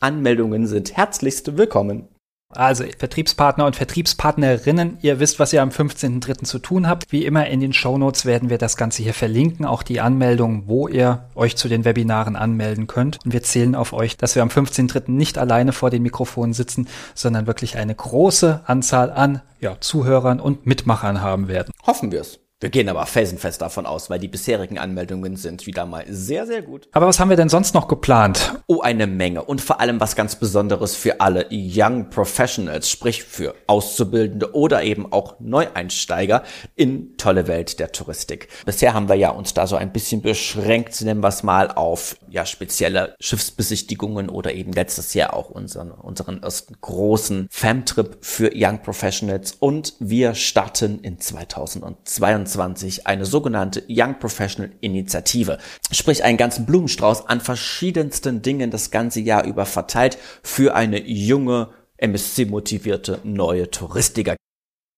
Anmeldungen 0.00 0.66
sind 0.66 0.94
herzlichst 0.94 1.56
willkommen. 1.56 2.08
Also 2.50 2.84
Vertriebspartner 2.98 3.64
und 3.64 3.76
Vertriebspartnerinnen, 3.76 4.98
ihr 5.00 5.20
wisst, 5.20 5.38
was 5.38 5.54
ihr 5.54 5.62
am 5.62 5.70
15.03. 5.70 6.44
zu 6.44 6.58
tun 6.58 6.86
habt. 6.86 7.10
Wie 7.10 7.24
immer 7.24 7.46
in 7.46 7.60
den 7.60 7.72
Shownotes 7.72 8.26
werden 8.26 8.50
wir 8.50 8.58
das 8.58 8.76
Ganze 8.76 9.02
hier 9.02 9.14
verlinken, 9.14 9.64
auch 9.64 9.82
die 9.82 10.00
Anmeldung, 10.00 10.64
wo 10.66 10.86
ihr 10.86 11.30
euch 11.34 11.56
zu 11.56 11.68
den 11.68 11.86
Webinaren 11.86 12.36
anmelden 12.36 12.86
könnt. 12.86 13.24
Und 13.24 13.32
wir 13.32 13.42
zählen 13.42 13.74
auf 13.74 13.94
euch, 13.94 14.18
dass 14.18 14.34
wir 14.34 14.42
am 14.42 14.48
15.03. 14.48 15.10
nicht 15.10 15.38
alleine 15.38 15.72
vor 15.72 15.88
den 15.88 16.02
Mikrofonen 16.02 16.52
sitzen, 16.52 16.88
sondern 17.14 17.46
wirklich 17.46 17.78
eine 17.78 17.94
große 17.94 18.64
Anzahl 18.66 19.10
an 19.10 19.40
ja, 19.60 19.80
Zuhörern 19.80 20.40
und 20.40 20.66
Mitmachern 20.66 21.22
haben 21.22 21.48
werden. 21.48 21.72
Hoffen 21.86 22.12
wir 22.12 22.20
es. 22.22 22.38
Wir 22.60 22.70
gehen 22.70 22.88
aber 22.88 23.06
felsenfest 23.06 23.62
davon 23.62 23.86
aus, 23.86 24.10
weil 24.10 24.18
die 24.18 24.26
bisherigen 24.26 24.78
Anmeldungen 24.78 25.36
sind 25.36 25.64
wieder 25.66 25.86
mal 25.86 26.04
sehr, 26.08 26.44
sehr 26.44 26.60
gut. 26.60 26.88
Aber 26.90 27.06
was 27.06 27.20
haben 27.20 27.30
wir 27.30 27.36
denn 27.36 27.48
sonst 27.48 27.72
noch 27.72 27.86
geplant? 27.86 28.60
Oh, 28.66 28.80
eine 28.80 29.06
Menge. 29.06 29.44
Und 29.44 29.60
vor 29.60 29.78
allem 29.78 30.00
was 30.00 30.16
ganz 30.16 30.34
Besonderes 30.34 30.96
für 30.96 31.20
alle 31.20 31.46
Young 31.52 32.10
Professionals, 32.10 32.90
sprich 32.90 33.22
für 33.22 33.54
Auszubildende 33.68 34.56
oder 34.56 34.82
eben 34.82 35.12
auch 35.12 35.38
Neueinsteiger 35.38 36.42
in 36.74 37.16
tolle 37.16 37.46
Welt 37.46 37.78
der 37.78 37.92
Touristik. 37.92 38.48
Bisher 38.66 38.92
haben 38.92 39.08
wir 39.08 39.14
ja 39.14 39.30
uns 39.30 39.54
da 39.54 39.68
so 39.68 39.76
ein 39.76 39.92
bisschen 39.92 40.20
beschränkt, 40.20 41.00
nennen 41.02 41.22
wir 41.22 41.28
es 41.28 41.44
mal, 41.44 41.70
auf 41.70 42.16
ja 42.28 42.44
spezielle 42.44 43.14
Schiffsbesichtigungen 43.20 44.28
oder 44.28 44.52
eben 44.52 44.72
letztes 44.72 45.14
Jahr 45.14 45.32
auch 45.32 45.50
unseren, 45.50 45.92
unseren 45.92 46.42
ersten 46.42 46.74
großen 46.80 47.46
Famtrip 47.52 48.18
für 48.20 48.50
Young 48.52 48.82
Professionals. 48.82 49.52
Und 49.52 49.94
wir 50.00 50.34
starten 50.34 50.98
in 51.02 51.20
2022 51.20 52.47
2021 52.48 53.06
eine 53.06 53.24
sogenannte 53.26 53.84
Young 53.88 54.18
Professional 54.18 54.72
Initiative. 54.80 55.58
Sprich 55.90 56.24
einen 56.24 56.38
ganzen 56.38 56.66
Blumenstrauß 56.66 57.28
an 57.28 57.40
verschiedensten 57.40 58.42
Dingen 58.42 58.70
das 58.70 58.90
ganze 58.90 59.20
Jahr 59.20 59.44
über 59.44 59.66
verteilt 59.66 60.18
für 60.42 60.74
eine 60.74 61.00
junge, 61.06 61.68
MSC-motivierte 61.98 63.20
neue 63.24 63.70
Touristiker. 63.70 64.36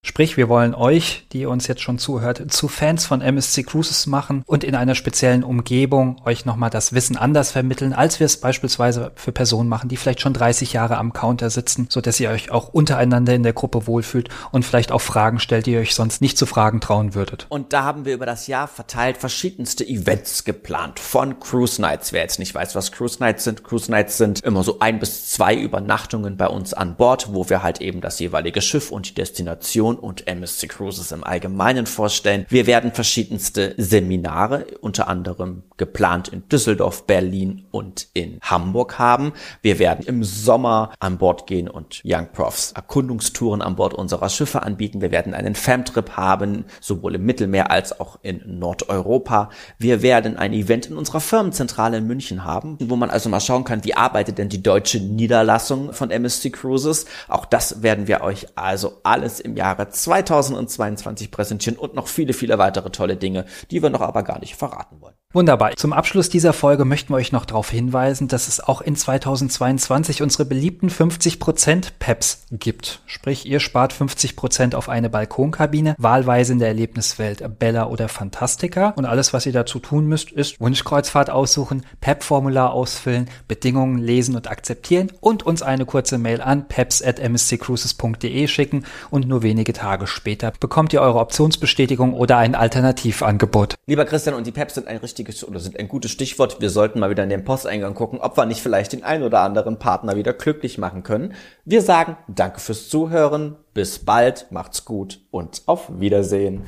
Sprich, 0.03 0.39
wir 0.39 0.49
wollen 0.49 0.75
euch, 0.75 1.27
die 1.31 1.45
uns 1.45 1.67
jetzt 1.67 1.83
schon 1.83 1.99
zuhört, 1.99 2.51
zu 2.51 2.69
Fans 2.69 3.05
von 3.05 3.21
MSC 3.21 3.65
Cruises 3.65 4.07
machen 4.07 4.43
und 4.47 4.65
in 4.65 4.75
einer 4.75 4.95
speziellen 4.95 5.45
Umgebung 5.45 6.23
euch 6.25 6.47
nochmal 6.47 6.71
das 6.71 6.95
Wissen 6.95 7.19
anders 7.19 7.53
vermitteln, 7.53 7.93
als 7.93 8.19
wir 8.19 8.25
es 8.25 8.41
beispielsweise 8.41 9.13
für 9.15 9.31
Personen 9.31 9.69
machen, 9.69 9.91
die 9.91 9.99
vielleicht 9.99 10.23
schon 10.23 10.33
30 10.33 10.73
Jahre 10.73 10.97
am 10.97 11.13
Counter 11.13 11.51
sitzen, 11.51 11.87
so 11.91 12.01
dass 12.01 12.19
ihr 12.19 12.31
euch 12.31 12.51
auch 12.51 12.69
untereinander 12.69 13.35
in 13.35 13.43
der 13.43 13.53
Gruppe 13.53 13.87
wohlfühlt 13.87 14.31
und 14.53 14.65
vielleicht 14.65 14.91
auch 14.91 15.03
Fragen 15.03 15.39
stellt, 15.39 15.67
die 15.67 15.73
ihr 15.73 15.81
euch 15.81 15.95
sonst 15.95 16.23
nicht 16.23 16.39
zu 16.39 16.47
fragen 16.47 16.81
trauen 16.81 17.15
würdet. 17.15 17.47
Und 17.51 17.75
da 17.75 17.85
haben 17.85 18.07
wir 18.07 18.15
über 18.15 18.27
das 18.27 18.47
Jahr 18.47 18.69
verteilt 18.69 19.19
verschiedenste 19.19 19.87
Events 19.87 20.45
geplant 20.45 20.99
von 20.99 21.41
Cruise 21.41 21.81
Nights. 21.81 22.15
Wer 22.15 22.23
jetzt 22.23 22.39
nicht 22.39 22.55
weiß, 22.55 22.75
was 22.75 22.91
Cruise 22.91 23.19
Nights 23.21 23.45
sind, 23.45 23.65
Cruise 23.65 23.91
Nights 23.91 24.17
sind 24.17 24.43
immer 24.45 24.63
so 24.63 24.79
ein 24.81 24.99
bis 24.99 25.29
zwei 25.29 25.55
Übernachtungen 25.55 26.39
bei 26.39 26.47
uns 26.47 26.73
an 26.73 26.97
Bord, 26.97 27.35
wo 27.35 27.51
wir 27.51 27.63
halt 27.63 27.83
eben 27.83 28.01
das 28.01 28.19
jeweilige 28.19 28.63
Schiff 28.63 28.91
und 28.91 29.11
die 29.11 29.15
Destination 29.15 29.89
Organisation 29.90 29.96
und 29.96 30.26
MSC 30.26 30.68
Cruises 30.68 31.12
im 31.12 31.24
Allgemeinen 31.24 31.87
vorstellen. 31.87 32.46
Wir 32.48 32.66
werden 32.66 32.92
verschiedenste 32.92 33.74
Seminare, 33.76 34.66
unter 34.81 35.09
anderem 35.09 35.62
geplant 35.76 36.29
in 36.29 36.48
Düsseldorf, 36.48 37.07
Berlin 37.07 37.66
und 37.70 38.09
in 38.14 38.38
Hamburg 38.42 38.98
haben. 38.98 39.33
Wir 39.62 39.79
werden 39.79 40.05
im 40.07 40.24
Sommer 40.24 40.92
an 41.00 41.18
Bord 41.18 41.46
gehen 41.46 41.68
und 41.68 42.03
Young 42.05 42.29
Profs 42.33 42.72
Erkundungstouren 42.72 43.62
an 43.62 43.76
Bord 43.76 43.94
unserer 43.94 44.29
Schiffe 44.29 44.62
anbieten. 44.62 45.00
Wir 45.00 45.11
werden 45.11 45.35
einen 45.35 45.55
Famtrip 45.55 46.16
haben, 46.16 46.64
sowohl 46.81 47.14
im 47.14 47.24
Mittelmeer 47.24 47.70
als 47.70 47.98
auch 47.98 48.18
in 48.22 48.42
Nordeuropa. 48.59 49.50
Wir 49.79 50.03
werden 50.03 50.37
ein 50.37 50.53
Event 50.53 50.87
in 50.87 50.96
unserer 50.96 51.20
Firmenzentrale 51.20 51.98
in 51.98 52.07
München 52.07 52.44
haben, 52.44 52.76
wo 52.81 52.96
man 52.96 53.11
also 53.11 53.29
mal 53.29 53.40
schauen 53.40 53.64
kann, 53.64 53.85
wie 53.85 53.94
arbeitet 53.94 54.38
denn 54.38 54.48
die 54.48 54.62
deutsche 54.62 55.00
Niederlassung 55.00 55.92
von 55.92 56.11
MSC 56.11 56.50
Cruises. 56.50 57.07
Auch 57.29 57.46
das 57.46 57.83
werden 57.83 58.07
wir 58.07 58.20
euch 58.20 58.46
also 58.55 58.98
alles 59.03 59.40
im 59.40 59.57
Jahre 59.57 59.80
Jahre 59.81 59.90
2022 59.90 61.31
präsentieren 61.31 61.79
und 61.79 61.95
noch 61.95 62.09
viele, 62.09 62.33
viele 62.33 62.59
weitere 62.59 62.90
tolle 62.90 63.16
Dinge, 63.16 63.47
die 63.71 63.83
wir 63.83 63.90
noch 63.90 64.01
aber 64.01 64.23
gar 64.23 64.38
nicht 64.40 64.57
verraten 64.57 65.01
wollen. 65.01 65.19
Wunderbar. 65.33 65.77
Zum 65.77 65.93
Abschluss 65.93 66.29
dieser 66.29 66.53
Folge 66.53 66.85
möchten 66.85 67.12
wir 67.12 67.16
euch 67.16 67.31
noch 67.31 67.45
darauf 67.45 67.71
hinweisen, 67.71 68.27
dass 68.27 68.49
es 68.49 68.59
auch 68.59 68.81
in 68.81 68.97
2022 68.97 70.23
unsere 70.23 70.45
beliebten 70.45 70.88
50% 70.88 71.93
PEPs 72.01 72.47
gibt. 72.51 73.01
Sprich, 73.07 73.47
ihr 73.47 73.61
spart 73.61 73.95
50% 73.95 74.75
auf 74.75 74.88
eine 74.88 75.09
Balkonkabine, 75.09 75.95
wahlweise 75.99 76.53
in 76.53 76.59
der 76.59 76.66
Erlebniswelt 76.66 77.45
Bella 77.61 77.87
oder 77.87 78.09
Fantastica. 78.09 78.88
Und 78.97 79.05
alles, 79.05 79.33
was 79.33 79.47
ihr 79.47 79.53
dazu 79.53 79.79
tun 79.79 80.07
müsst, 80.07 80.33
ist 80.33 80.59
Wunschkreuzfahrt 80.61 81.31
aussuchen, 81.31 81.87
PEP-Formular 82.01 82.73
ausfüllen, 82.73 83.31
Bedingungen 83.47 83.99
lesen 83.99 84.35
und 84.35 84.51
akzeptieren 84.51 85.12
und 85.21 85.45
uns 85.45 85.62
eine 85.62 85.87
kurze 85.87 86.19
Mail 86.19 86.40
an 86.40 86.66
peps.msccruises.de 86.66 88.49
schicken 88.49 88.85
und 89.11 89.29
nur 89.29 89.45
wenige 89.45 89.75
Tage 89.75 90.09
später 90.09 90.53
bekommt 90.59 90.93
ihr 90.93 91.03
eure 91.03 91.21
Optionsbestätigung 91.21 92.14
oder 92.14 92.37
ein 92.38 92.57
Alternativangebot. 92.57 93.77
Lieber 93.87 94.07
Christian, 94.07 94.35
und 94.35 94.49
die 94.49 94.51
PEPs 94.51 94.75
sind 94.75 94.88
ein 94.88 94.97
richtig 94.97 95.19
wichtiges 95.20 95.46
oder 95.46 95.61
sind 95.61 95.78
ein 95.78 95.88
gutes 95.88 96.11
Stichwort. 96.11 96.61
Wir 96.61 96.70
sollten 96.70 96.98
mal 96.98 97.11
wieder 97.11 97.22
in 97.22 97.30
den 97.30 97.44
Posteingang 97.44 97.94
gucken, 97.94 98.20
ob 98.20 98.37
wir 98.37 98.46
nicht 98.46 98.62
vielleicht 98.62 98.92
den 98.92 99.04
ein 99.04 99.22
oder 99.22 99.40
anderen 99.40 99.78
Partner 99.78 100.16
wieder 100.16 100.33
glücklich 100.33 100.78
machen 100.78 101.02
können. 101.02 101.35
Wir 101.64 101.83
sagen 101.83 102.16
Danke 102.28 102.61
fürs 102.61 102.88
Zuhören, 102.88 103.56
bis 103.74 103.98
bald, 103.98 104.46
macht's 104.50 104.85
gut 104.85 105.20
und 105.30 105.62
auf 105.66 106.00
Wiedersehen. 106.00 106.64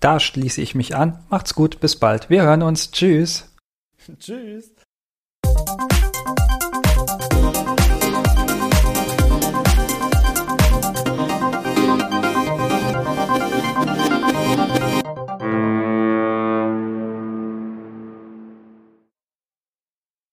Da 0.00 0.20
schließe 0.20 0.62
ich 0.62 0.76
mich 0.76 0.94
an. 0.94 1.24
Macht's 1.28 1.54
gut, 1.54 1.80
bis 1.80 1.96
bald. 1.96 2.30
Wir 2.30 2.42
hören 2.42 2.62
uns. 2.62 2.92
Tschüss. 2.92 3.52
Tschüss. 4.18 4.72